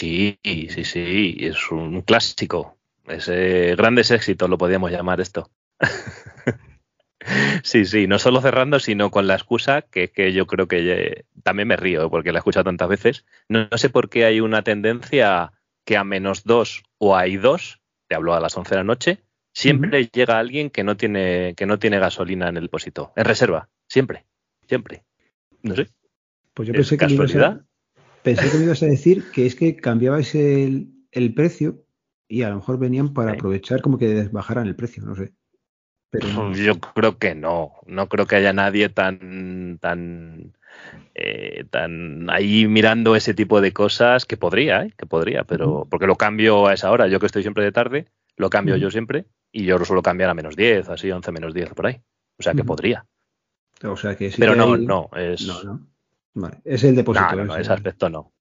[0.00, 2.78] Sí, sí, sí, es un clásico.
[3.06, 5.50] Es eh, grandes éxitos, lo podríamos llamar esto.
[7.62, 11.24] sí, sí, no solo cerrando, sino con la excusa que, que yo creo que eh,
[11.42, 13.26] también me río porque la he escuchado tantas veces.
[13.50, 15.52] No, no, sé por qué hay una tendencia
[15.84, 19.18] que a menos dos o hay dos, te hablo a las 11 de la noche,
[19.52, 20.10] siempre uh -huh.
[20.12, 24.24] llega alguien que no tiene que no tiene gasolina en el depósito, en reserva, siempre,
[24.66, 25.04] siempre.
[25.62, 25.88] No sé.
[26.54, 27.60] Pues yo pensé que casualidad.
[28.22, 31.84] Pensé que me ibas a decir que es que cambiabais el, el precio
[32.28, 35.32] y a lo mejor venían para aprovechar como que bajaran el precio, no sé.
[36.10, 36.52] Pero no.
[36.54, 40.52] Yo creo que no, no creo que haya nadie tan tan
[41.14, 44.92] eh, tan ahí mirando ese tipo de cosas que podría, ¿eh?
[44.96, 48.06] que podría, pero porque lo cambio a esa hora, yo que estoy siempre de tarde,
[48.36, 51.52] lo cambio yo siempre y yo lo suelo cambiar a menos 10, así 11 menos
[51.52, 52.00] 10 por ahí.
[52.38, 53.06] O sea que podría.
[53.82, 54.86] O sea que sí Pero que no, hay...
[54.86, 55.86] no, es no, no.
[56.34, 56.58] Vale.
[56.64, 57.30] Es el depósito.
[57.30, 58.32] No, no, no ese aspecto no.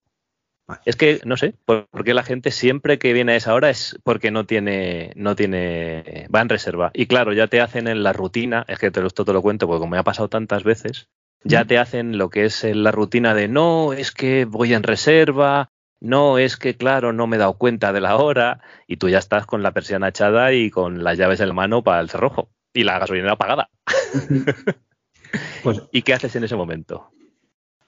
[0.67, 0.81] Vale.
[0.85, 4.29] Es que, no sé, porque la gente siempre que viene a esa hora es porque
[4.29, 6.91] no tiene, no tiene, va en reserva.
[6.93, 9.41] Y claro, ya te hacen en la rutina, es que te lo, esto te lo
[9.41, 11.09] cuento porque como me ha pasado tantas veces,
[11.43, 15.71] ya te hacen lo que es la rutina de no, es que voy en reserva,
[16.01, 19.17] no, es que claro, no me he dado cuenta de la hora, y tú ya
[19.17, 22.49] estás con la persiana echada y con las llaves en la mano para el cerrojo
[22.73, 23.69] y la gasolinera apagada.
[25.63, 27.11] pues, ¿Y qué haces en ese momento?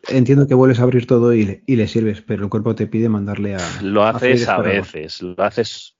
[0.07, 2.87] Entiendo que vuelves a abrir todo y le, y le, sirves, pero el cuerpo te
[2.87, 3.81] pide mandarle a.
[3.81, 5.95] Lo haces a, a veces, lo haces.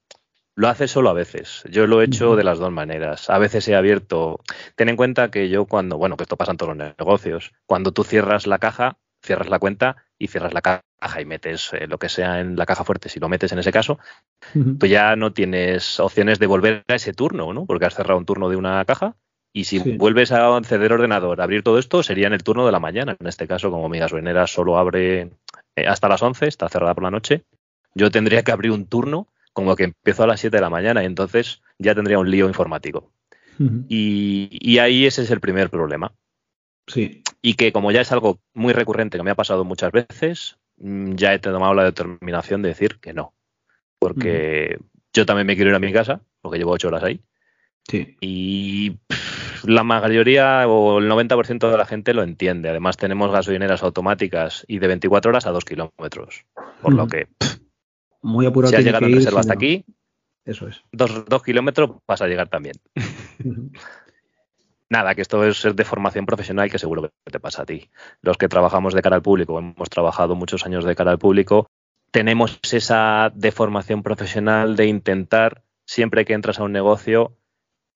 [0.54, 1.64] Lo haces solo a veces.
[1.70, 3.30] Yo lo he hecho de las dos maneras.
[3.30, 4.38] A veces he abierto.
[4.76, 7.92] Ten en cuenta que yo cuando, bueno, que esto pasa en todos los negocios, cuando
[7.92, 10.82] tú cierras la caja, cierras la cuenta y cierras la caja
[11.20, 13.72] y metes eh, lo que sea en la caja fuerte, si lo metes en ese
[13.72, 13.98] caso,
[14.54, 14.78] uh -huh.
[14.78, 17.64] tú ya no tienes opciones de volver a ese turno, ¿no?
[17.64, 19.16] Porque has cerrado un turno de una caja
[19.52, 19.96] y si sí.
[19.96, 23.16] vuelves a acceder ordenador, a abrir todo esto, sería en el turno de la mañana.
[23.18, 25.30] En este caso, como mi gasolinera solo abre
[25.76, 27.44] eh, hasta las 11, está cerrada por la noche,
[27.94, 31.02] yo tendría que abrir un turno como que empiezo a las 7 de la mañana
[31.02, 33.12] y entonces ya tendría un lío informático.
[33.58, 33.86] Uh -huh.
[33.88, 36.14] y, y, ahí ese es el primer problema.
[36.86, 37.22] Sí.
[37.42, 41.14] Y que como ya es algo muy recurrente que me ha pasado muchas veces, mm,
[41.16, 43.34] ya he tomado la determinación de decir que no.
[43.98, 44.86] Porque uh -huh.
[45.12, 47.20] yo también me quiero ir a mi casa, porque llevo 8 horas ahí.
[47.88, 48.16] Sí.
[48.20, 48.98] Y
[49.64, 52.68] la mayoría o el 90% de la gente lo entiende.
[52.68, 56.46] Además, tenemos gasolineras automáticas y de 24 horas a 2 kilómetros.
[56.80, 57.26] Por lo que.
[57.26, 57.58] Pff,
[58.22, 58.70] Muy apurado.
[58.70, 59.84] Si has llegado en reserva hasta aquí,
[60.44, 60.82] eso es.
[60.92, 62.76] Dos, dos, kilómetros vas a llegar también.
[63.44, 63.72] Uh -huh.
[64.88, 67.88] Nada, que esto es de formación profesional que seguro que te pasa a ti.
[68.20, 71.66] Los que trabajamos de cara al público, hemos trabajado muchos años de cara al público,
[72.12, 77.38] tenemos esa deformación profesional de intentar, siempre que entras a un negocio,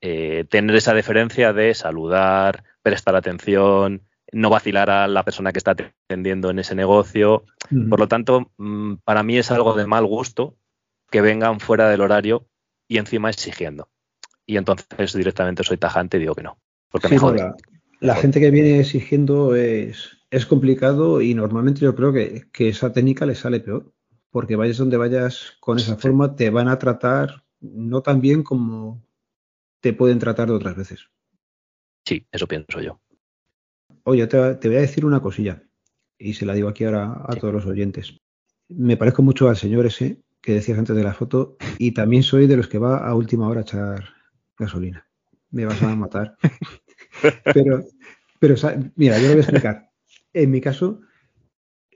[0.00, 5.72] eh, tener esa deferencia de saludar, prestar atención, no vacilar a la persona que está
[5.72, 7.44] atendiendo en ese negocio.
[7.70, 7.88] Uh -huh.
[7.88, 10.56] Por lo tanto, mm, para mí es algo de mal gusto
[11.10, 12.46] que vengan fuera del horario
[12.88, 13.88] y encima exigiendo.
[14.44, 16.58] Y entonces directamente soy tajante y digo que no.
[16.90, 17.32] Porque sí, me.
[17.32, 17.56] La,
[18.00, 22.92] la gente que viene exigiendo es, es complicado y normalmente yo creo que, que, esa
[22.92, 23.92] técnica le sale peor.
[24.30, 26.00] Porque vayas donde vayas con esa sí.
[26.00, 29.02] forma, te van a tratar no tan bien como
[29.86, 31.06] te pueden tratar de otras veces.
[32.04, 33.00] Sí, eso pienso yo.
[34.02, 35.62] Oye, te, voy a decir una cosilla,
[36.18, 38.20] y se la digo aquí ahora a todos los oyentes.
[38.66, 42.48] Me parezco mucho al señor ese que decías antes de la foto, y también soy
[42.48, 44.08] de los que va a última hora a echar
[44.58, 45.08] gasolina.
[45.52, 46.36] Me vas a matar.
[47.54, 47.84] pero,
[48.40, 48.56] pero,
[48.96, 49.92] mira, yo lo voy a explicar.
[50.32, 51.00] En mi caso,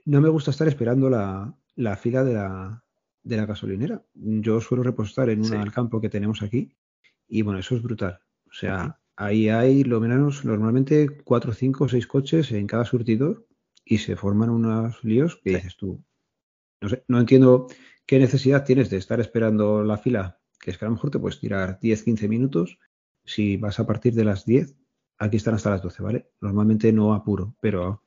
[0.05, 2.85] no me gusta estar esperando la, la fila de la,
[3.21, 4.01] de la gasolinera.
[4.13, 6.71] Yo suelo repostar en un al campo que tenemos aquí
[7.31, 8.19] y bueno, eso es brutal.
[8.49, 13.47] O sea, ahí hay lo menos normalmente cuatro, cinco, seis coches en cada surtidor
[13.85, 16.03] y se forman unos líos que dices tú.
[16.81, 17.67] No sé, no entiendo
[18.05, 21.19] qué necesidad tienes de estar esperando la fila, que es que a lo mejor te
[21.19, 22.79] puedes tirar 10, 15 minutos.
[23.23, 24.75] Si vas a partir de las 10,
[25.17, 26.31] aquí están hasta las 12, ¿vale?
[26.41, 28.03] Normalmente no apuro, pero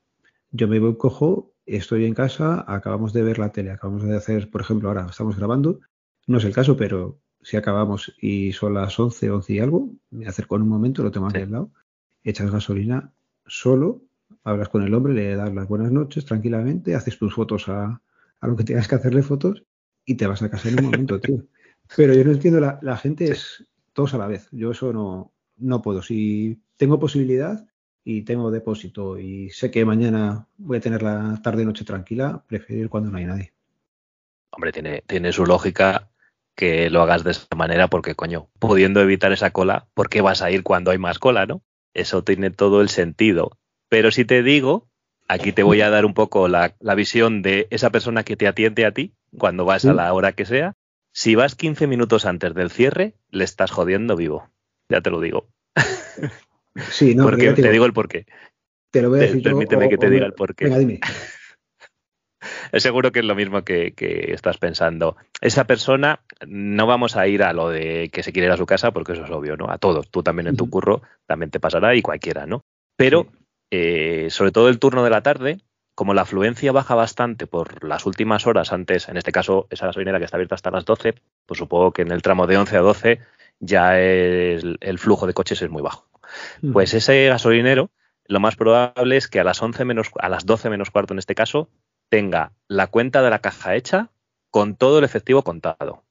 [0.50, 4.50] yo me voy, cojo, estoy en casa, acabamos de ver la tele, acabamos de hacer,
[4.50, 5.80] por ejemplo, ahora estamos grabando,
[6.26, 10.26] no es el caso, pero si acabamos y son las 11, 11 y algo, me
[10.26, 11.70] acerco en un momento, lo tengo aquí al lado,
[12.22, 13.12] echas gasolina
[13.46, 14.02] solo,
[14.42, 18.00] hablas con el hombre, le das las buenas noches tranquilamente, haces tus fotos a,
[18.40, 19.62] a lo que tengas que hacerle fotos
[20.04, 21.44] y te vas a casa en un momento, tío.
[21.96, 24.48] Pero yo no entiendo, la, la gente es todos a la vez.
[24.50, 26.00] Yo eso no, no puedo.
[26.00, 27.66] Si tengo posibilidad,
[28.04, 32.88] y tengo depósito y sé que mañana voy a tener la tarde-noche tranquila, prefiero ir
[32.90, 33.52] cuando no hay nadie.
[34.50, 36.10] Hombre, tiene, tiene su lógica
[36.54, 40.42] que lo hagas de esa manera porque, coño, pudiendo evitar esa cola, ¿por qué vas
[40.42, 41.62] a ir cuando hay más cola, no?
[41.94, 43.58] Eso tiene todo el sentido.
[43.88, 44.88] Pero si te digo,
[45.28, 48.86] aquí te voy a dar un poco la, visión de esa persona que te atiende
[48.86, 50.74] a ti cuando vas a la hora que sea.
[51.12, 54.50] Si vas 15 minutos antes del cierre, le estás jodiendo vivo.
[54.88, 55.48] Ya te lo digo.
[56.90, 58.26] Sí, no, porque, te digo el porqué.
[58.90, 60.64] Te lo voy a decir Permíteme que te diga el porqué.
[60.64, 61.00] Venga, dime.
[62.74, 63.94] Es seguro que es lo mismo que,
[64.32, 65.16] estás pensando.
[65.40, 68.66] Esa persona no vamos a ir a lo de que se quiere ir a su
[68.66, 69.70] casa, porque eso es obvio, ¿no?
[69.70, 70.10] A todos.
[70.10, 72.62] Tú también en tu curro también te pasará y cualquiera, ¿no?
[72.96, 73.28] Pero,
[73.70, 75.60] eh, sobre todo el turno de la tarde,
[75.94, 80.18] como la afluencia baja bastante por las últimas horas antes, en este caso esa gasolinera
[80.18, 81.14] que está abierta hasta las 12,
[81.46, 83.20] pues supongo que en el tramo de 11 a 12
[83.60, 86.08] ya el flujo de coches es muy bajo.
[86.72, 87.90] Pues ese gasolinero,
[88.26, 91.20] lo más probable es que a las 11 menos, a las 12 menos cuarto en
[91.20, 91.68] este caso,
[92.14, 94.12] tenga la cuenta de la caja hecha
[94.50, 96.04] con todo el efectivo contado.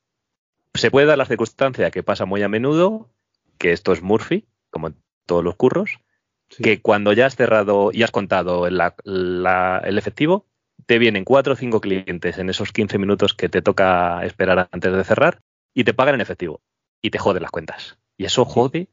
[0.74, 3.10] Se puede dar la circunstancia que pasa muy a menudo,
[3.58, 6.02] que esto es Murphy, como en todos los curros,
[6.50, 10.46] que cuando ya has cerrado y has contado el efectivo,
[10.88, 14.92] te vienen cuatro o cinco clientes en esos 15 minutos que te toca esperar antes
[14.92, 15.40] de cerrar
[15.74, 16.60] y te pagan en efectivo
[17.02, 17.98] y te joden las cuentas.
[18.18, 18.90] Y eso jode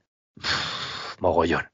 [1.18, 1.70] mogollón.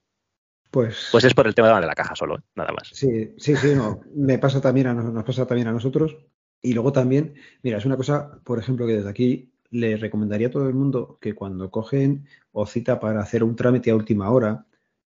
[0.76, 2.90] Pues, pues es por el tema de la caja solo, nada más.
[2.92, 4.02] Sí, sí, sí, no.
[4.14, 6.18] Me pasa también a, nos pasa también a nosotros.
[6.60, 10.50] Y luego también, mira, es una cosa, por ejemplo, que desde aquí le recomendaría a
[10.50, 14.66] todo el mundo que cuando cogen o cita para hacer un trámite a última hora,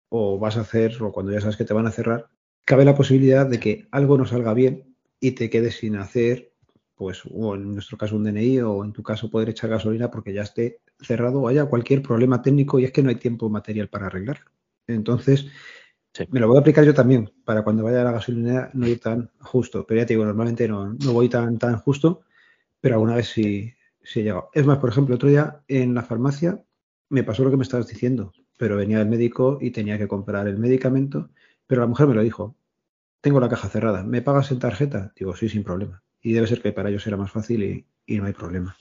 [0.08, 2.30] o vas a hacer, o cuando ya sabes que te van a cerrar,
[2.64, 6.54] cabe la posibilidad de que algo no salga bien y te quedes sin hacer,
[6.94, 10.32] pues, o en nuestro caso un DNI, o en tu caso poder echar gasolina porque
[10.32, 13.88] ya esté cerrado o haya cualquier problema técnico y es que no hay tiempo material
[13.90, 14.50] para arreglarlo.
[14.86, 15.46] Entonces,
[16.30, 19.00] me lo voy a aplicar yo también para cuando vaya a la gasolinera no ir
[19.00, 19.86] tan justo.
[19.86, 22.22] Pero ya te digo, normalmente no, no voy tan, tan justo,
[22.80, 23.72] pero alguna vez sí,
[24.02, 24.50] sí he llegado.
[24.54, 26.64] Es más, por ejemplo, otro día en la farmacia
[27.10, 30.48] me pasó lo que me estabas diciendo, pero venía el médico y tenía que comprar
[30.48, 31.30] el medicamento,
[31.66, 32.56] pero la mujer me lo dijo,
[33.22, 35.12] tengo la caja cerrada, ¿me pagas en tarjeta?
[35.16, 36.02] Digo, sí, sin problema.
[36.22, 38.76] Y debe ser que para ellos era más fácil y, y no hay problema.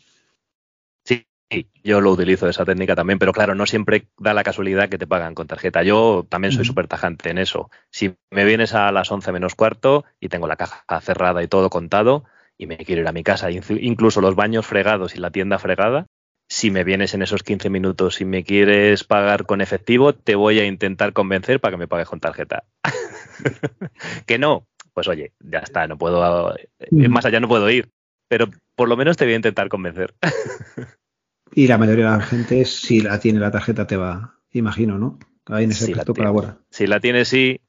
[1.52, 5.00] Sí, yo lo utilizo esa técnica también, pero claro, no siempre da la casualidad que
[5.00, 5.82] te pagan con tarjeta.
[5.82, 7.72] Yo también soy súper tajante en eso.
[7.89, 11.72] Si me vienes a las 11 menos cuarto y tengo la caja cerrada y todo
[11.72, 12.24] contado
[12.56, 16.06] y me quiero ir a mi casa, incluso los baños fregados y la tienda fregada,
[16.50, 20.60] si me vienes en esos 15 minutos y me quieres pagar con efectivo, te voy
[20.60, 22.66] a intentar convencer para que me pagues con tarjeta.
[24.28, 26.54] que no, pues oye, ya está, no puedo,
[26.91, 27.89] más allá no puedo ir,
[28.28, 30.14] pero por lo menos te voy a intentar convencer.
[31.54, 35.20] Y la mayoría de la gente, si la tiene la tarjeta, te va, imagino, ¿no?
[35.45, 36.60] Ahí en ese sí colabora.
[36.70, 37.60] Si la tiene, sí.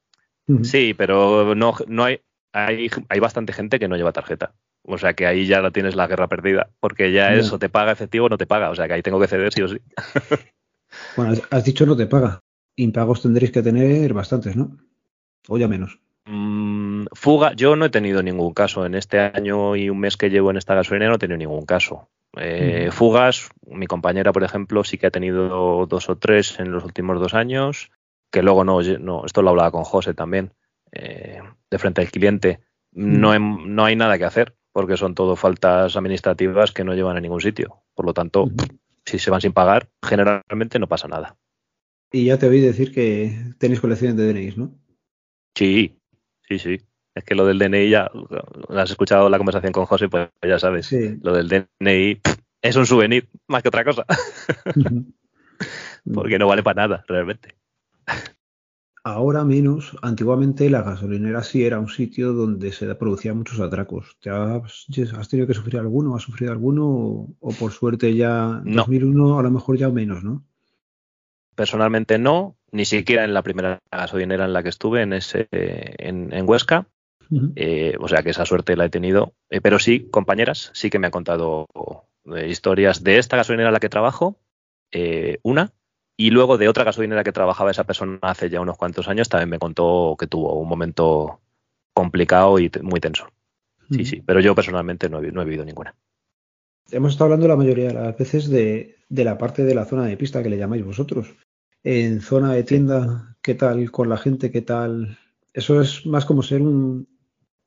[0.63, 2.19] Sí, pero no, no hay,
[2.51, 4.53] hay, hay bastante gente que no lleva tarjeta.
[4.83, 6.69] O sea que ahí ya la tienes la guerra perdida.
[6.79, 8.69] Porque ya eso te paga efectivo o no te paga.
[8.69, 9.79] O sea que ahí tengo que ceder sí o sí.
[11.15, 12.41] bueno, has dicho no te paga.
[12.75, 14.77] Impagos tendréis que tener bastantes, ¿no?
[15.47, 15.99] O ya menos.
[16.25, 18.85] Mm, fuga, yo no he tenido ningún caso.
[18.85, 21.65] En este año y un mes que llevo en esta gasolina no he tenido ningún
[21.65, 22.09] caso.
[22.37, 26.83] Eh, fugas, mi compañera, por ejemplo, sí que ha tenido dos o tres en los
[26.83, 27.91] últimos dos años,
[28.31, 30.53] que luego no, no esto lo hablaba con José también,
[30.91, 32.59] eh, de frente al cliente.
[32.93, 37.21] No, no hay nada que hacer, porque son todo faltas administrativas que no llevan a
[37.21, 37.83] ningún sitio.
[37.93, 38.49] Por lo tanto,
[39.05, 41.37] si se van sin pagar, generalmente no pasa nada.
[42.11, 44.77] Y ya te oí decir que tenéis colecciones de DNIs, ¿no?
[45.55, 45.97] Sí,
[46.47, 46.81] sí, sí.
[47.21, 48.09] Es que lo del DNI ya,
[48.69, 50.91] has escuchado la conversación con José, pues ya sabes.
[51.21, 52.19] Lo del DNI
[52.63, 54.05] es un souvenir más que otra cosa.
[56.13, 57.55] Porque no vale para nada, realmente.
[59.03, 59.95] Ahora menos.
[60.01, 64.17] Antiguamente la gasolinera sí era un sitio donde se producían muchos atracos.
[64.19, 64.87] ¿Te has,
[65.29, 66.15] tenido que sufrir alguno?
[66.15, 66.87] ¿Has sufrido alguno?
[67.39, 70.43] O, por suerte ya en 2001 a lo mejor ya menos, ¿no?
[71.53, 76.49] Personalmente no, ni siquiera en la primera gasolinera en la que estuve, en, ese, en,
[76.49, 76.87] Huesca.
[77.55, 79.33] Eh, o sea que esa suerte la he tenido.
[79.49, 81.67] Eh, pero sí, compañeras, sí que me han contado
[82.35, 84.37] eh, historias de esta gasolinera en la que trabajo.
[85.43, 85.73] una,
[86.17, 89.49] y luego de otra gasolinera que trabajaba esa persona hace ya unos cuantos años, también
[89.49, 91.39] me contó que tuvo un momento
[91.93, 93.27] complicado y muy tenso.
[93.89, 95.95] Sí, sí, pero yo personalmente no he, no he vivido ninguna.
[96.91, 100.17] Hemos estado hablando la mayoría de las veces de, la parte de la zona de
[100.17, 101.33] pista que le llamáis vosotros.
[101.83, 104.51] En zona de tienda, ¿qué tal con la gente?
[104.51, 105.17] ¿Qué tal?
[105.53, 107.07] Eso es más como ser un,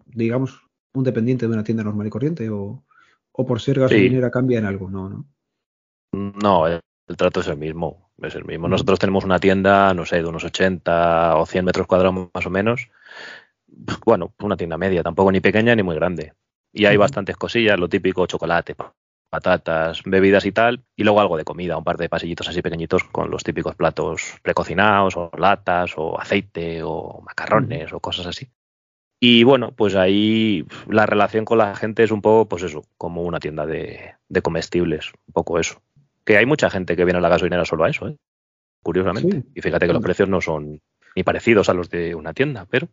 [0.07, 0.63] digamos,
[0.95, 2.85] un dependiente de una tienda normal y corriente o,
[3.33, 5.27] por ser gasolinera cambia en algo, no, no.
[6.13, 6.81] No, el
[7.17, 8.69] trato es el mismo es el mismo.
[8.69, 12.51] Nosotros tenemos una tienda, no sé, de unos 80 o 100 metros cuadrados más o
[12.51, 12.89] menos.
[14.05, 16.33] Bueno, una tienda media, tampoco ni pequeña ni muy grande.
[16.73, 18.77] Y hay bastantes cosillas, lo típico, chocolate,
[19.31, 20.85] patatas, bebidas y tal.
[20.97, 24.39] Y luego algo de comida, un par de pasillitos así pequeñitos con los típicos platos
[24.43, 28.49] precocinados o latas o aceite o macarrones o cosas así.
[29.21, 33.23] Y bueno, pues ahí la relación con la gente es un poco, pues eso, como
[33.23, 35.83] una tienda de, de comestibles, un poco eso.
[36.25, 38.17] Que hay mucha gente que viene a la gasolinera solo a eso, ¿eh?
[38.85, 39.45] curiosamente.
[39.55, 40.81] Y fíjate que los precios no son
[41.17, 42.89] ni parecidos a los de una tienda, pero.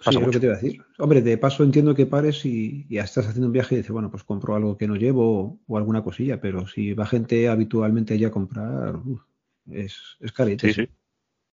[0.00, 0.82] Sí, es lo que te iba a decir.
[0.98, 4.10] Hombre, de paso entiendo que pares y ya estás haciendo un viaje y dices, bueno,
[4.10, 8.24] pues compro algo que no llevo o, alguna cosilla, pero si va gente habitualmente allí
[8.24, 8.98] a comprar,
[9.70, 10.66] es, es carito.
[10.66, 10.88] Sí, sí.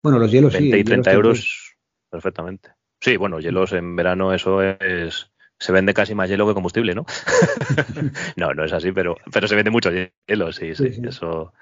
[0.01, 1.77] Bueno, los hielos 20 y 30 euros,
[2.09, 2.71] perfectamente.
[3.01, 5.31] Sí, bueno, hielos en verano eso es
[5.61, 7.05] se vende casi más hielo que combustible, ¿no?
[8.35, 11.53] no, no es así, pero, pero se vende mucho hielo, sí, sí, eso.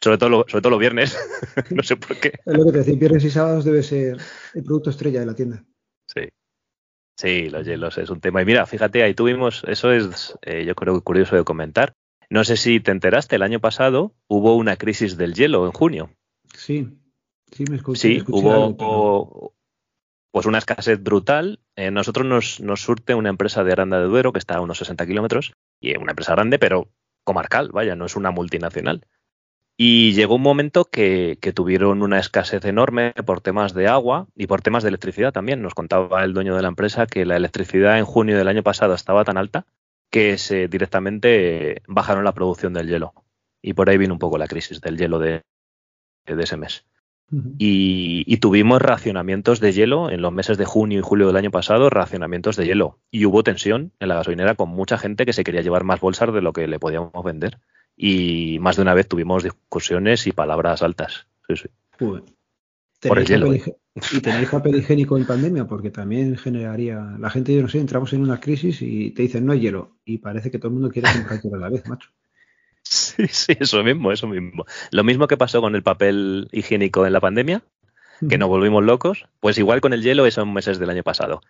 [0.00, 1.18] Sobre todo, sobre todo los viernes,
[1.70, 2.32] no sé por qué.
[2.46, 4.18] Es lo que te decía, viernes y sábados debe ser
[4.54, 5.64] el producto estrella de la tienda.
[6.06, 6.28] Sí.
[7.16, 8.40] Sí, los hielos es un tema.
[8.42, 11.94] Y mira, fíjate, ahí tuvimos, eso es, eh, yo creo que curioso de comentar.
[12.30, 16.10] No sé si te enteraste, el año pasado hubo una crisis del hielo en junio.
[16.54, 16.88] Sí,
[17.50, 18.20] sí, me escuché.
[18.20, 19.55] Sí, hubo,
[20.36, 21.60] pues una escasez brutal.
[21.76, 25.06] Eh, nosotros nos, surte una empresa de Aranda de Duero que está a unos 60
[25.06, 26.90] kilómetros y una empresa grande, pero
[27.24, 29.06] comarcal, vaya, no es una multinacional.
[29.78, 34.60] Y llegó un momento que, tuvieron una escasez enorme por temas de agua y por
[34.60, 35.62] temas de electricidad también.
[35.62, 38.92] Nos contaba el dueño de la empresa que la electricidad en junio del año pasado
[38.92, 39.64] estaba tan alta
[40.10, 43.14] que se directamente bajaron la producción del hielo.
[43.62, 45.44] Y por ahí vino un poco la crisis del hielo de
[46.26, 46.84] ese mes
[47.58, 51.90] y, tuvimos racionamientos de hielo en los meses de junio y julio del año pasado,
[51.90, 52.98] racionamientos de hielo.
[53.10, 56.32] Y hubo tensión en la gasolinera con mucha gente que se quería llevar más bolsas
[56.32, 57.58] de lo que le podíamos vender.
[57.96, 61.26] Y más de una vez tuvimos discusiones y palabras altas.
[61.48, 61.68] Sí, sí.
[61.98, 63.52] Por el hielo.
[63.52, 63.76] ¿eh?
[64.12, 67.16] Y tenéis papel higiénico en pandemia, porque también generaría.
[67.18, 69.96] La gente, yo no sé, entramos en una crisis y te dicen no hay hielo.
[70.04, 72.10] Y parece que todo el mundo quiere comprar todo a la vez, macho.
[73.16, 74.66] Sí, sí, eso mismo, eso mismo.
[74.90, 77.62] Lo mismo que pasó con el papel higiénico en la pandemia,
[78.28, 81.42] que nos volvimos locos, pues igual con el hielo esos meses del año pasado.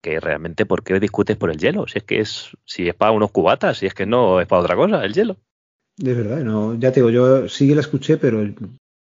[0.00, 1.88] Que realmente, ¿por qué discutes por el hielo?
[1.88, 4.62] Si es que es, si es para unos cubatas, si es que no es para
[4.62, 5.38] otra cosa, el hielo.
[5.96, 8.54] De verdad, no, ya te digo, yo sí que la escuché, pero el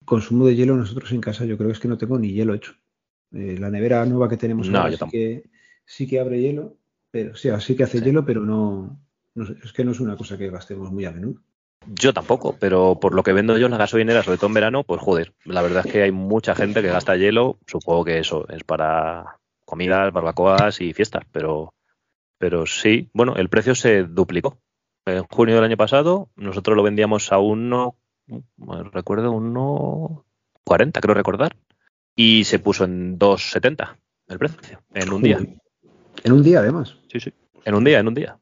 [0.05, 2.53] consumo de hielo nosotros en casa, yo creo que es que no tengo ni hielo
[2.53, 2.74] hecho.
[3.32, 5.43] Eh, la nevera nueva que tenemos ahora sí que,
[5.86, 6.78] sí que abre hielo,
[7.12, 8.99] pero sí, sí que hace hielo, pero no,
[9.36, 11.41] no es que no es una cosa que gastemos muy a menudo.
[11.92, 14.84] Yo tampoco, pero por lo que vendo yo en la gasolinera, sobre todo en verano,
[14.84, 17.58] pues joder, la verdad es que hay mucha gente que gasta hielo.
[17.66, 21.74] Supongo que eso es para comidas, barbacoas y fiestas, pero,
[22.38, 24.60] pero sí, bueno, el precio se duplicó.
[25.06, 27.96] En junio del año pasado, nosotros lo vendíamos a uno,
[28.92, 30.26] recuerdo, uno
[30.66, 31.56] 40, creo recordar,
[32.16, 35.40] y se puso en 2,70 el precio, en un día.
[36.24, 36.98] En un día, además.
[37.12, 37.34] Sí, sí,
[37.66, 38.38] en un día, en un día.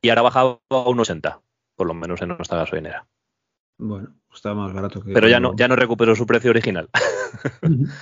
[0.00, 1.40] Y ahora ha bajado a 1,80
[1.78, 3.06] por lo menos en nuestra gasolinera.
[3.78, 5.12] Bueno, está más barato que.
[5.12, 6.90] Pero ya no, ya no recuperó su precio original.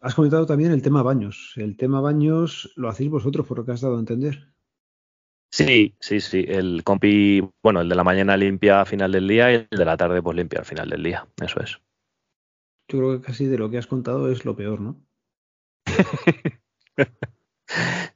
[0.00, 1.54] Has comentado también el tema baños.
[1.56, 4.48] El tema baños lo hacéis vosotros, por lo que has dado a entender.
[5.50, 6.44] Sí, sí, sí.
[6.46, 9.84] El compi, bueno, el de la mañana limpia a final del día y el de
[9.84, 11.26] la tarde pues limpia al final del día.
[11.42, 11.80] Eso es.
[12.88, 15.00] Yo creo que casi de lo que has contado es lo peor, ¿no?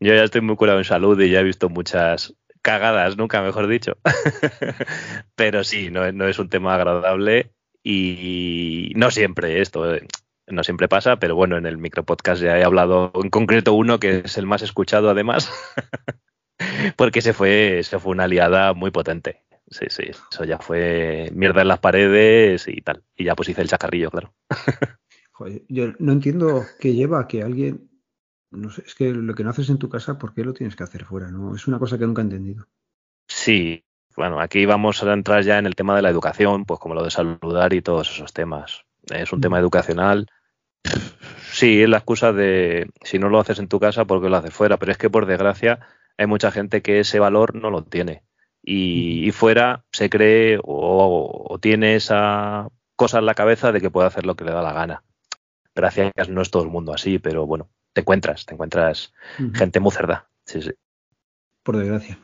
[0.01, 3.67] Yo ya estoy muy curado en salud y ya he visto muchas cagadas, nunca mejor
[3.67, 3.97] dicho.
[5.35, 7.53] Pero sí, no, es un tema agradable
[7.83, 9.95] y no siempre esto.
[9.95, 10.07] Eh.
[10.49, 14.23] no siempre pasa, pero bueno, en el micropodcast ya he hablado en concreto uno que
[14.25, 15.51] es el más escuchado además,
[16.97, 19.43] porque se fue, se fue una aliada muy potente.
[19.71, 23.05] Sí, sí, eso ya fue mierda en las paredes y tal.
[23.17, 24.35] Y ya pues hice el chacarrillo, claro.
[25.33, 27.89] Joder, yo no entiendo qué lleva que alguien,
[28.51, 30.77] no sé, es que lo que no haces en tu casa, ¿por qué lo tienes
[30.77, 31.31] que hacer fuera?
[31.31, 32.67] No, es una cosa que nunca he entendido.
[33.27, 33.85] Sí,
[34.17, 37.05] bueno, aquí vamos a entrar ya en el tema de la educación, pues como lo
[37.05, 38.85] de saludar y todos esos temas.
[39.09, 39.61] Es un tema mm.
[39.61, 40.27] educacional.
[41.53, 44.37] Sí, es la excusa de si no lo haces en tu casa, ¿por qué lo
[44.37, 44.79] haces fuera?
[44.79, 45.81] Pero es que por desgracia
[46.17, 48.23] hay mucha gente que ese valor no lo tiene.
[48.63, 54.27] Y, fuera se cree o, tiene esa cosa en la cabeza de que puede hacer
[54.27, 55.03] lo que le da la gana.
[55.75, 59.12] Gracias, no es todo el mundo así, pero bueno, te encuentras, te encuentras
[59.55, 60.28] gente muy cerda.
[60.45, 60.72] Sí, sí.
[61.62, 62.18] Por desgracia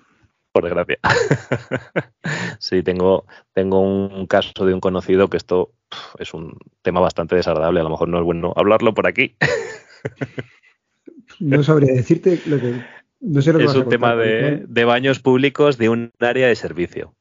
[0.57, 0.99] por desgracia.
[2.59, 5.75] sí, tengo, tengo un caso de un conocido que esto
[6.19, 7.81] es un tema bastante desagradable.
[7.81, 9.37] A lo mejor no es bueno hablarlo por aquí.
[11.41, 12.83] no sabría decirte lo que.
[13.21, 17.15] No sé lo es un tema de, baños públicos de un área de servicio,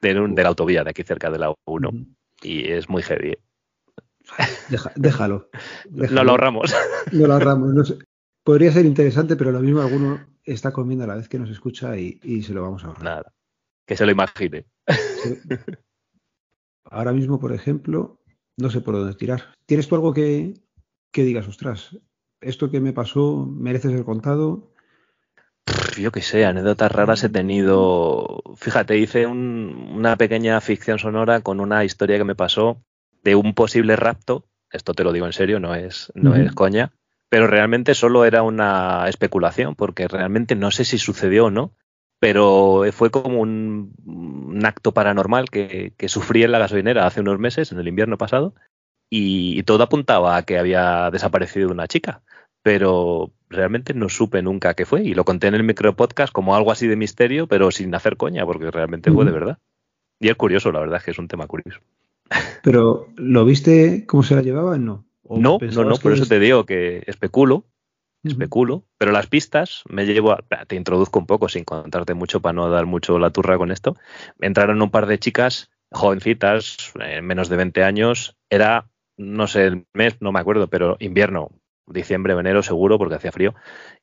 [0.00, 1.90] de, de la autovía de aquí cerca de la 1.
[2.42, 3.36] Y es muy heavy.
[4.96, 5.50] Déjalo,
[5.90, 6.74] No lo ahorramos.
[7.12, 7.96] No lo ahorramos.
[8.44, 11.96] Podría ser interesante, pero lo mismo alguno está comiendo a la vez que nos escucha
[11.96, 13.04] y, se lo vamos a ahorrar.
[13.04, 13.32] Nada,
[13.86, 14.66] que se lo imagine.
[16.84, 18.18] Ahora mismo, por ejemplo,
[18.56, 19.54] no sé por dónde tirar.
[19.66, 20.54] ¿Tienes tú algo que,
[21.12, 21.96] digas, ostras,
[22.40, 24.72] esto que me pasó merece ser contado?
[25.96, 28.42] Yo qué sé, anécdotas raras he tenido.
[28.56, 32.82] Fíjate, hice una pequeña ficción sonora con una historia que me pasó
[33.22, 34.46] de un posible rapto.
[34.70, 36.92] Esto te lo digo en serio, no es, no es coña
[37.32, 41.72] pero realmente solo era una especulación, porque realmente no sé si sucedió o no,
[42.20, 47.78] pero fue como un, acto paranormal que, sufrí en la gasolinera hace unos meses, en
[47.78, 48.54] el invierno pasado,
[49.08, 52.20] y, todo apuntaba a que había desaparecido una chica,
[52.62, 56.70] pero realmente no supe nunca qué fue, y lo conté en el micropodcast como algo
[56.70, 59.58] así de misterio, pero sin hacer coña, porque realmente fue de verdad.
[60.20, 61.80] Y es curioso, la verdad es que es un tema curioso.
[62.62, 64.84] Pero, ¿lo viste cómo se la llevaban?
[64.84, 65.04] No.
[65.28, 67.64] No, no, no, por eso te digo que especulo,
[68.22, 72.52] especulo, pero las pistas me llevo a, te introduzco un poco sin contarte mucho para
[72.52, 73.96] no dar mucho la turra con esto.
[74.40, 79.86] Entraron un par de chicas jovencitas, eh, menos de 20 años, era, no sé, el
[79.92, 81.50] mes, no me acuerdo, pero invierno,
[81.86, 83.54] diciembre, enero seguro, porque hacía frío,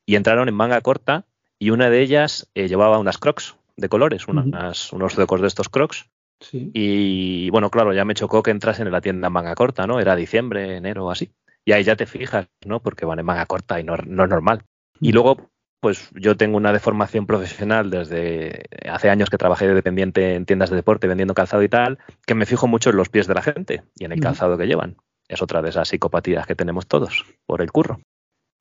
[0.06, 1.26] y entraron en manga corta
[1.58, 5.68] y una de ellas eh, llevaba unas crocs de colores, unas, unos zuecos de estos
[5.68, 6.08] crocs,
[6.52, 10.00] y bueno, claro, ya me chocó que entrasen en la tienda en manga corta, ¿no?
[10.00, 11.32] Era diciembre, enero o así.
[11.64, 12.80] Y ahí ya te fijas, ¿no?
[12.80, 14.64] Porque van en manga corta y no, es normal.
[15.00, 15.14] Y mm.
[15.14, 20.46] luego, pues yo tengo una deformación profesional desde hace años que trabajé de dependiente en
[20.46, 23.34] tiendas de deporte vendiendo calzado y tal, que me fijo mucho en los pies de
[23.34, 24.96] la gente y en el calzado que llevan.
[25.28, 28.00] Es otra de esas psicopatías que tenemos todos por el curro.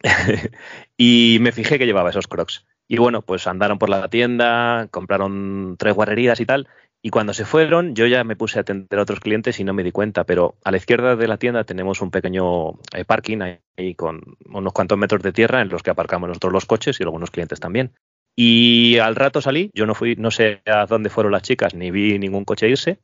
[0.98, 2.66] y me fijé que llevaba esos crocs.
[2.88, 6.68] Y bueno, pues andaron por la tienda, compraron tres guarrerías y tal,
[7.02, 9.74] y cuando se fueron, yo ya me puse a atender a otros clientes y no
[9.74, 13.40] me di cuenta, pero a la izquierda de la tienda tenemos un pequeño eh, parking
[13.42, 17.04] ahí con unos cuantos metros de tierra en los que aparcamos nosotros los coches y
[17.04, 17.94] algunos clientes también.
[18.36, 21.90] Y al rato salí, yo no fui, no sé a dónde fueron las chicas, ni
[21.90, 23.00] vi ningún coche irse,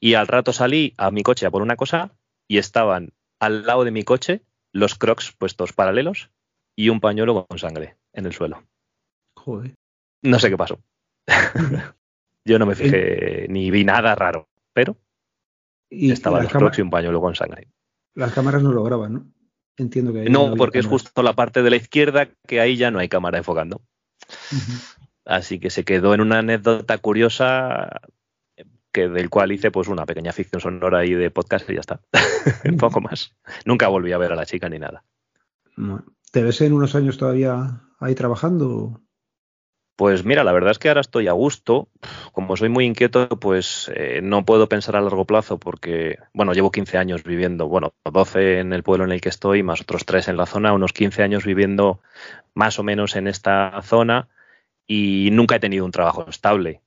[0.00, 2.12] y al rato salí a mi coche a por una cosa
[2.48, 6.30] y estaban al lado de mi coche los crocs puestos paralelos
[6.76, 8.62] y un pañuelo con sangre en el suelo.
[9.36, 9.74] Joder.
[10.22, 10.80] No sé qué pasó.
[12.44, 14.96] Yo no me fijé ni vi nada raro, pero
[15.90, 17.68] estaba los crocs y un pañuelo con sangre.
[18.14, 19.26] Las cámaras no lo graban, ¿no?
[19.76, 20.28] Entiendo que.
[20.28, 23.38] No, porque es justo la parte de la izquierda que ahí ya no hay cámara
[23.38, 23.82] enfocando.
[25.24, 28.00] Así que se quedó en una anécdota curiosa
[28.92, 32.00] que del cual hice pues una pequeña ficción sonora ahí de podcast y ya está.
[32.64, 33.34] un poco más.
[33.64, 35.04] Nunca volví a ver a la chica ni nada.
[36.30, 39.00] ¿Te ves en unos años todavía ahí trabajando?
[40.02, 41.86] Pues mira, la verdad es que ahora estoy a gusto.
[42.32, 46.72] Como soy muy inquieto, pues eh, no puedo pensar a largo plazo porque, bueno, llevo
[46.72, 50.26] 15 años viviendo, bueno, 12 en el pueblo en el que estoy, más otros 3
[50.26, 52.00] en la zona, unos 15 años viviendo
[52.52, 54.28] más o menos en esta zona
[54.88, 56.80] y nunca he tenido un trabajo estable.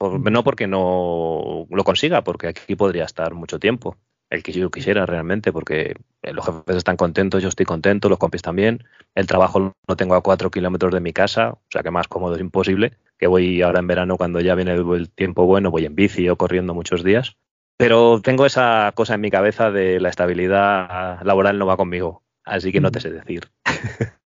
[0.00, 3.98] no porque no lo consiga, porque aquí podría estar mucho tiempo
[4.32, 8.40] el que yo quisiera realmente, porque los jefes están contentos, yo estoy contento, los compis
[8.40, 8.82] también.
[9.14, 12.34] El trabajo lo tengo a cuatro kilómetros de mi casa, o sea que más cómodo
[12.34, 12.94] es imposible.
[13.18, 16.36] Que voy ahora en verano, cuando ya viene el tiempo bueno, voy en bici o
[16.36, 17.36] corriendo muchos días.
[17.76, 22.72] Pero tengo esa cosa en mi cabeza de la estabilidad laboral no va conmigo, así
[22.72, 23.50] que no te sé decir.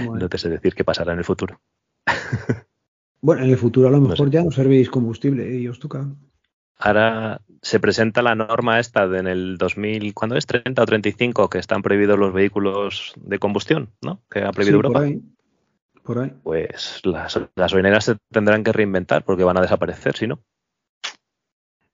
[0.00, 1.60] No te sé decir qué pasará en el futuro.
[3.20, 6.06] bueno, en el futuro a lo mejor ya no servéis combustible y os toca
[6.78, 10.46] ahora se presenta la norma esta de en el 2000, ¿cuándo es?
[10.46, 14.20] 30 o 35, que están prohibidos los vehículos de combustión, ¿no?
[14.28, 14.98] Que ha prohibido Europa.
[14.98, 15.22] Por ahí,
[16.02, 16.32] por ahí.
[16.42, 20.42] Pues las gasolineras se tendrán que reinventar porque van a desaparecer, si no.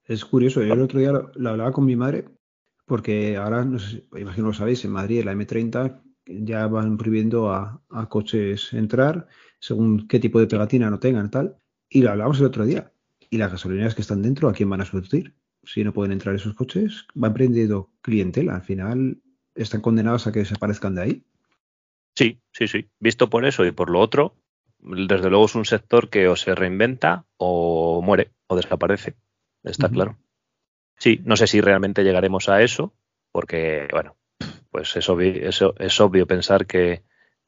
[0.05, 2.25] Es curioso, yo el otro día lo, hablaba con mi madre,
[2.87, 7.83] porque ahora, no sé, imagino lo sabéis, en Madrid la M30 ya van prohibiendo a,
[7.91, 9.29] a coches entrar,
[9.61, 11.59] según qué tipo de pegatina no tengan, tal.
[11.91, 12.91] Y lo hablábamos el otro día.
[13.31, 15.35] Y las gasolineras que están dentro, ¿a quién van a sustituir?
[15.65, 18.55] Si no pueden entrar esos coches, van prendiendo clientela.
[18.57, 19.19] Al final
[19.55, 21.25] están condenados a que desaparezcan de ahí.
[22.17, 22.89] Sí, sí, sí.
[22.99, 24.35] Visto por eso y por lo otro,
[24.79, 29.15] desde luego es un sector que o se reinventa o muere o desaparece.
[29.63, 30.17] Está claro.
[30.97, 32.95] Sí, no sé si realmente llegaremos a eso,
[33.31, 34.17] porque, bueno,
[34.71, 37.03] pues es obvio, es obvio pensar que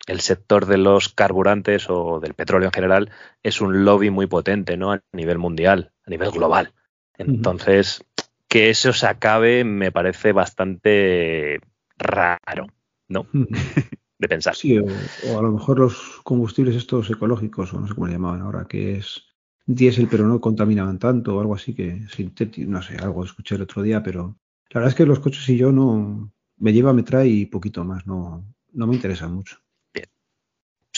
[0.07, 3.11] el sector de los carburantes o del petróleo en general
[3.43, 4.93] es un lobby muy potente, ¿no?
[4.93, 6.73] A nivel mundial, a nivel global.
[7.17, 8.05] Entonces,
[8.49, 11.61] que eso se acabe me parece bastante
[11.99, 12.67] raro,
[13.09, 13.27] ¿no?
[14.19, 14.55] de pensar.
[14.55, 18.43] Sí, o, a lo mejor los combustibles estos ecológicos, o no sé cómo le llamaban
[18.43, 19.25] ahora, que es
[19.67, 23.63] diésel pero no contaminaban tanto o algo así que sintético, no sé, algo escuché el
[23.63, 24.37] otro día, pero
[24.71, 27.85] la verdad es que los coches y yo no me lleva, me trae y poquito
[27.85, 29.60] más, no, no me interesa mucho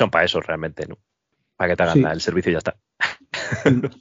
[0.03, 0.99] son para eso realmente, ¿no?
[1.57, 2.77] Para que te hagan el servicio y ya está.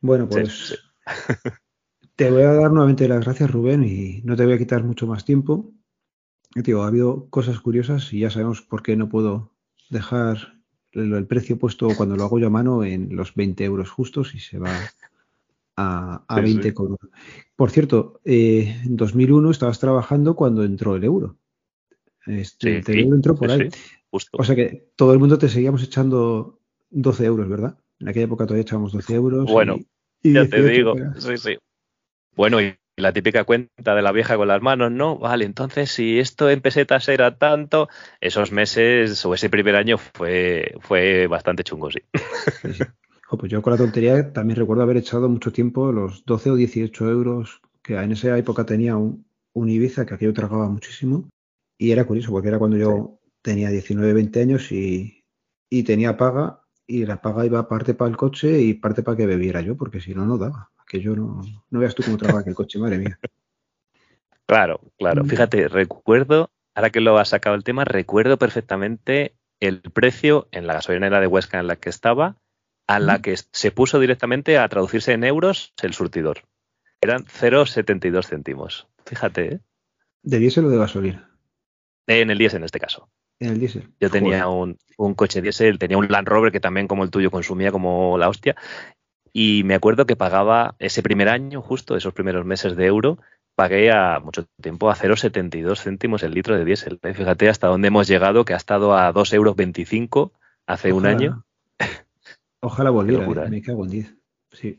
[0.00, 0.78] bueno, pues
[2.16, 5.06] te voy a dar nuevamente las gracias, Rubén, y no te voy a quitar mucho
[5.06, 5.70] más tiempo.
[6.54, 9.52] Digo, ha habido cosas curiosas y ya sabemos por qué no puedo
[9.90, 10.54] dejar
[10.92, 14.38] el, precio puesto cuando lo hago yo a mano en los 20 euros justos y
[14.38, 14.70] se va
[15.76, 16.96] a, a 20 con
[17.56, 21.36] Por cierto, eh, en 2001 estabas trabajando cuando entró el euro.
[22.26, 23.68] Este, el euro entró por ahí.
[24.10, 26.60] O sea que todo el mundo te seguíamos echando
[26.90, 27.78] 12 euros, ¿verdad?
[27.98, 29.50] En aquella época todavía echábamos 12 euros.
[29.50, 29.78] Bueno,
[30.22, 31.58] ya te digo, sí, sí.
[32.36, 35.18] Bueno, y la típica cuenta de la vieja con las manos, ¿no?
[35.18, 37.88] Vale, entonces si esto en pesetas era tanto,
[38.20, 42.00] esos meses o ese primer año fue, fue bastante chungo, sí.
[43.38, 47.10] pues yo con la tontería también recuerdo haber echado mucho tiempo los 12 o 18
[47.10, 51.28] euros que en esa época tenía un, un Ibiza que aquello tragaba muchísimo.
[51.78, 55.22] Y era curioso porque era cuando yo tenía 19, 20 años y,
[55.84, 59.60] tenía paga y la paga iba parte para el coche y parte para que bebiera
[59.60, 60.70] yo, porque si no, no daba.
[60.86, 63.18] Que yo no, no veas tú cómo trabaja el coche, madre mía.
[64.46, 65.24] Claro, claro.
[65.24, 65.28] Mm.
[65.28, 70.74] Fíjate, recuerdo, ahora que lo has sacado el tema, recuerdo perfectamente el precio en la
[70.74, 72.36] gasolinera de Huesca en la que estaba,
[72.86, 76.42] a la que se puso directamente a traducirse en euros el surtidor.
[77.00, 78.86] Eran 0,72 céntimos.
[79.06, 79.60] Fíjate, ¿eh?
[80.22, 81.33] ¿De diésel o de gasolina?
[82.06, 83.08] En el diésel en este caso.
[83.40, 83.90] En el diésel.
[84.00, 84.76] Yo tenía un,
[85.16, 88.56] coche diésel, tenía un Land Rover que también como el tuyo consumía como la hostia.
[89.32, 93.18] Y me acuerdo que pagaba ese primer año, justo esos primeros meses de euro,
[93.54, 97.00] pagué a mucho tiempo a 0,72 céntimos el litro de diésel.
[97.02, 97.14] ¿eh?
[97.14, 100.30] Fíjate hasta dónde hemos llegado, que ha estado a 2,25 euros
[100.66, 101.44] hace un año.
[102.60, 103.46] Ojalá volviera, ¿eh?
[103.46, 103.50] ¿eh?
[103.50, 104.14] me cago en 10.
[104.52, 104.78] Sí.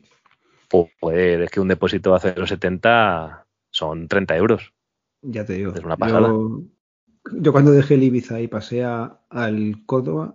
[0.68, 4.72] Pues es que un depósito a 0,70 son 30 euros.
[5.22, 5.72] Ya te digo.
[5.74, 6.28] Es una pasada.
[6.28, 6.62] Yo
[7.52, 10.34] cuando dejé el Ibiza y pasé al Córdoba,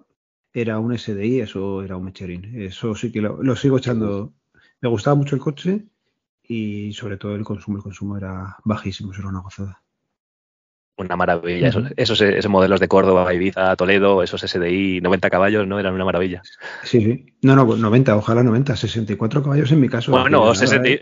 [0.53, 2.61] era un SDI, eso era un Mecherín.
[2.61, 4.33] Eso sí que lo, sigo echando.
[4.81, 5.85] Me gustaba mucho el coche
[6.43, 7.77] y sobre todo el consumo.
[7.77, 9.81] El consumo era bajísimo, eso era una gozada.
[10.97, 11.69] Una maravilla.
[11.95, 15.79] Esos, esos, modelos de Córdoba, Ibiza, Toledo, esos SDI, 90 caballos, ¿no?
[15.79, 16.41] Eran una maravilla.
[16.83, 17.25] Sí, sí.
[17.41, 20.11] No, no, 90, ojalá 90, 64 caballos en mi caso.
[20.11, 20.51] Bueno,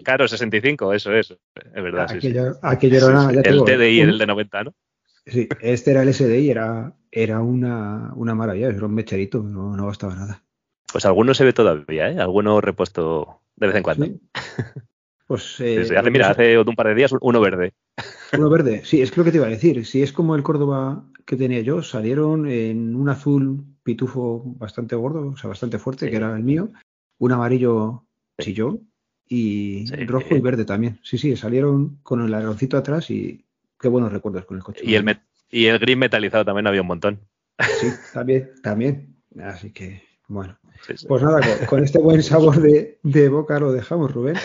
[0.04, 1.32] claro, 65, eso es.
[1.32, 2.08] Es verdad.
[2.10, 4.76] Aquello, aquello era, el TDI, el de 90, ¿no?
[5.26, 9.86] Sí, este era el SDI, era, era una, una maravilla, era un mecherito, no, no
[9.86, 10.44] bastaba nada.
[10.92, 12.20] Pues alguno se ve todavía, ¿eh?
[12.20, 14.08] Alguno repuesto de vez en cuando.
[15.28, 17.74] Pues, eh, hace, mira, hace un par de días uno verde.
[18.34, 19.86] Uno verde, sí, es lo que te iba a decir.
[19.86, 25.28] Si es como el Córdoba que tenía yo, salieron en un azul pitufo bastante gordo,
[25.28, 26.72] o sea, bastante fuerte, que era el mío,
[27.20, 28.06] un amarillo
[28.40, 28.90] chillón
[29.28, 31.00] y rojo y verde también.
[31.04, 33.46] Sí, sí, salieron con el aeroncito atrás y
[33.80, 34.82] qué buenos recuerdos con el coche.
[34.84, 35.20] Y el,
[35.50, 37.20] y el gris metalizado también había un montón.
[37.80, 39.16] Sí, también, también.
[39.42, 40.58] Así que, bueno.
[41.08, 44.38] Pues nada, con, este buen sabor de, boca lo dejamos, Rubén.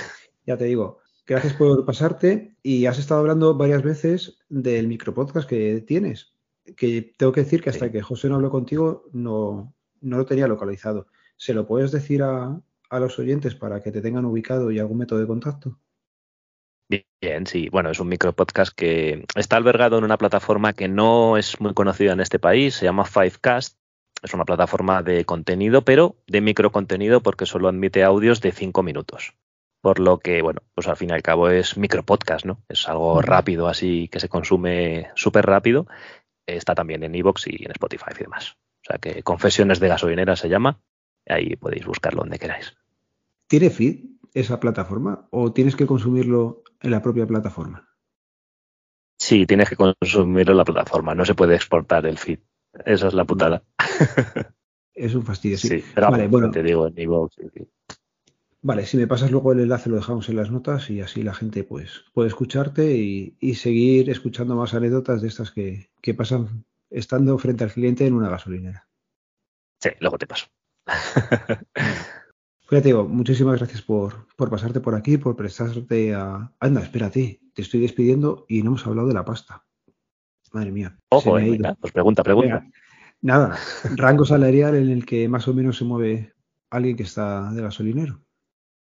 [0.47, 5.85] Ya te digo, gracias por pasarte y has estado hablando varias veces del micropodcast que
[5.87, 6.35] tienes.
[6.76, 10.49] Que tengo que decir que hasta que José no habló contigo no, no lo tenía
[10.49, 11.07] localizado.
[11.37, 12.61] ¿Se lo puedes decir a,
[12.91, 15.78] a los oyentes para que te tengan ubicado y algún método de contacto?
[16.89, 17.68] Bien, sí.
[17.70, 22.12] Bueno, es un micropodcast que está albergado en una plataforma que no es muy conocida
[22.12, 23.78] en este país, se llama Fivecast.
[24.22, 29.35] Es una plataforma de contenido, pero de microcontenido porque solo admite audios de cinco minutos.
[29.85, 32.62] por lo que, bueno, pues al fin y al cabo es micropodcast, ¿no?
[32.70, 35.87] Es algo rápido, así que se consume súper rápido.
[36.47, 38.57] Está también en Evox y en Spotify y demás.
[38.80, 40.80] O sea que Confesiones de Gasolinera se llama.
[41.28, 42.74] Ahí podéis buscarlo donde queráis.
[43.47, 47.89] ¿Tiene feed esa plataforma o tienes que consumirlo en la propia plataforma?
[49.18, 51.14] Sí, tienes que consumirlo en la plataforma.
[51.14, 52.41] No se puede exportar el feed.
[52.85, 53.64] Esa es la putada.
[54.95, 55.82] Es un fastidio, sí.
[55.93, 57.37] pero vale, bueno, te digo en Evox.
[58.62, 61.35] Vale, si me pasas luego el enlace lo dejamos en las notas y así la
[61.35, 67.64] gente pues puede escucharte y, seguir escuchando más anécdotas de estas que, pasan estando frente
[67.64, 68.89] al cliente en una gasolinera.
[69.80, 70.47] Sí, luego te paso.
[72.66, 76.50] Fíjate, digo, muchísimas gracias por, por, pasarte por aquí, por prestarte a...
[76.60, 79.64] Anda, espérate, te estoy despidiendo y no hemos hablado de la pasta.
[80.52, 80.96] Madre mía.
[81.10, 82.64] Ojo, eh, pues pregunta, pregunta.
[83.20, 83.58] nada,
[83.96, 86.32] rango salarial en el que más o menos se mueve
[86.70, 88.20] alguien que está de gasolinero.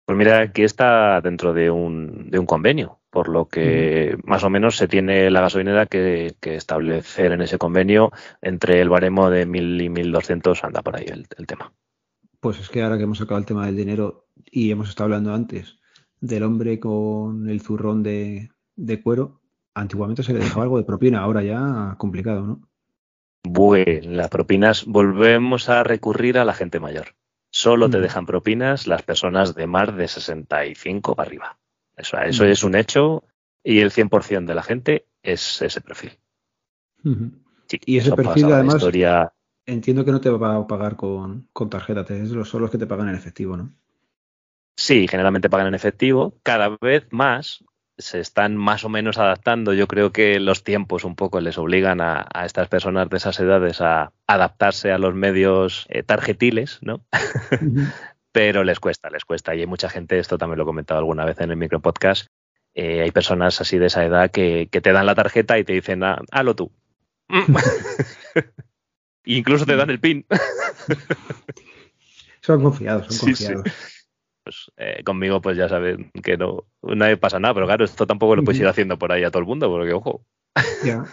[0.06, 4.52] Pues mira, aquí está dentro de un, de un convenio, por lo que más o
[4.52, 8.12] menos se tiene la gasolinera que, establecer en ese convenio
[8.42, 11.74] entre el baremo de 1.000 y 1.200, anda por ahí el, tema.
[12.46, 15.34] Pues es que ahora que hemos sacado el tema del dinero y hemos estado hablando
[15.34, 15.80] antes
[16.22, 18.52] del hombre con el zurrón de,
[19.04, 19.42] cuero,
[19.74, 22.70] antiguamente se le dejaba algo de propina, ahora ya complicado, ¿no?
[23.42, 27.16] Bueno, las propinas volvemos a recurrir a la gente mayor.
[27.50, 31.58] Solo te dejan propinas las personas de más de 65 para arriba.
[31.98, 33.24] Eso, eso es un hecho
[33.64, 36.12] y el 100% de la gente es ese perfil.
[37.88, 38.84] y ese perfil además
[39.66, 42.06] entiendo que no te va a pagar con, con tarjeta,
[42.44, 43.74] son los que te pagan en efectivo, ¿no?
[44.78, 46.38] Sí, generalmente pagan en efectivo.
[46.44, 47.64] Cada vez más
[47.98, 49.74] se están más o menos adaptando.
[49.74, 53.80] Yo creo que los tiempos un poco les obligan a, estas personas de esas edades
[53.80, 57.06] a adaptarse a los medios eh, tarjetiles, ¿no?
[58.34, 59.56] Pero les cuesta, les cuesta.
[59.56, 62.28] Y hay mucha gente, esto también lo he comentado alguna vez en el micropodcast,
[62.74, 66.04] eh, hay personas así de esa edad que, te dan la tarjeta y te dicen,
[66.04, 66.72] ah, hazlo tú.
[69.26, 70.26] incluso te dan el pin.
[72.42, 73.64] son confiados, son confiados
[74.46, 78.36] pues eh, conmigo pues ya saben que no, no pasa nada, pero claro, esto tampoco
[78.36, 80.24] lo puedes ir haciendo por ahí a todo el mundo, porque ojo.
[80.86, 81.04] Ya,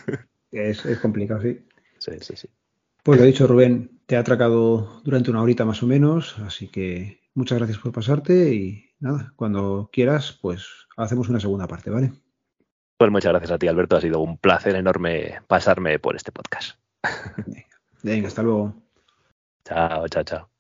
[0.53, 1.65] es, complicado, sí.
[1.99, 2.49] Sí, sí, sí.
[3.03, 7.23] Pues lo dicho, Rubén, te ha atracado durante una horita más o menos, así que
[7.35, 12.13] muchas gracias por pasarte y nada, cuando quieras, pues hacemos una segunda parte, ¿vale?
[12.99, 13.97] Pues muchas gracias a ti, Alberto.
[13.97, 16.79] Ha sido un placer enorme pasarme por este podcast.
[18.03, 18.75] Venga hasta luego.
[19.65, 20.52] Chao, chao, chao.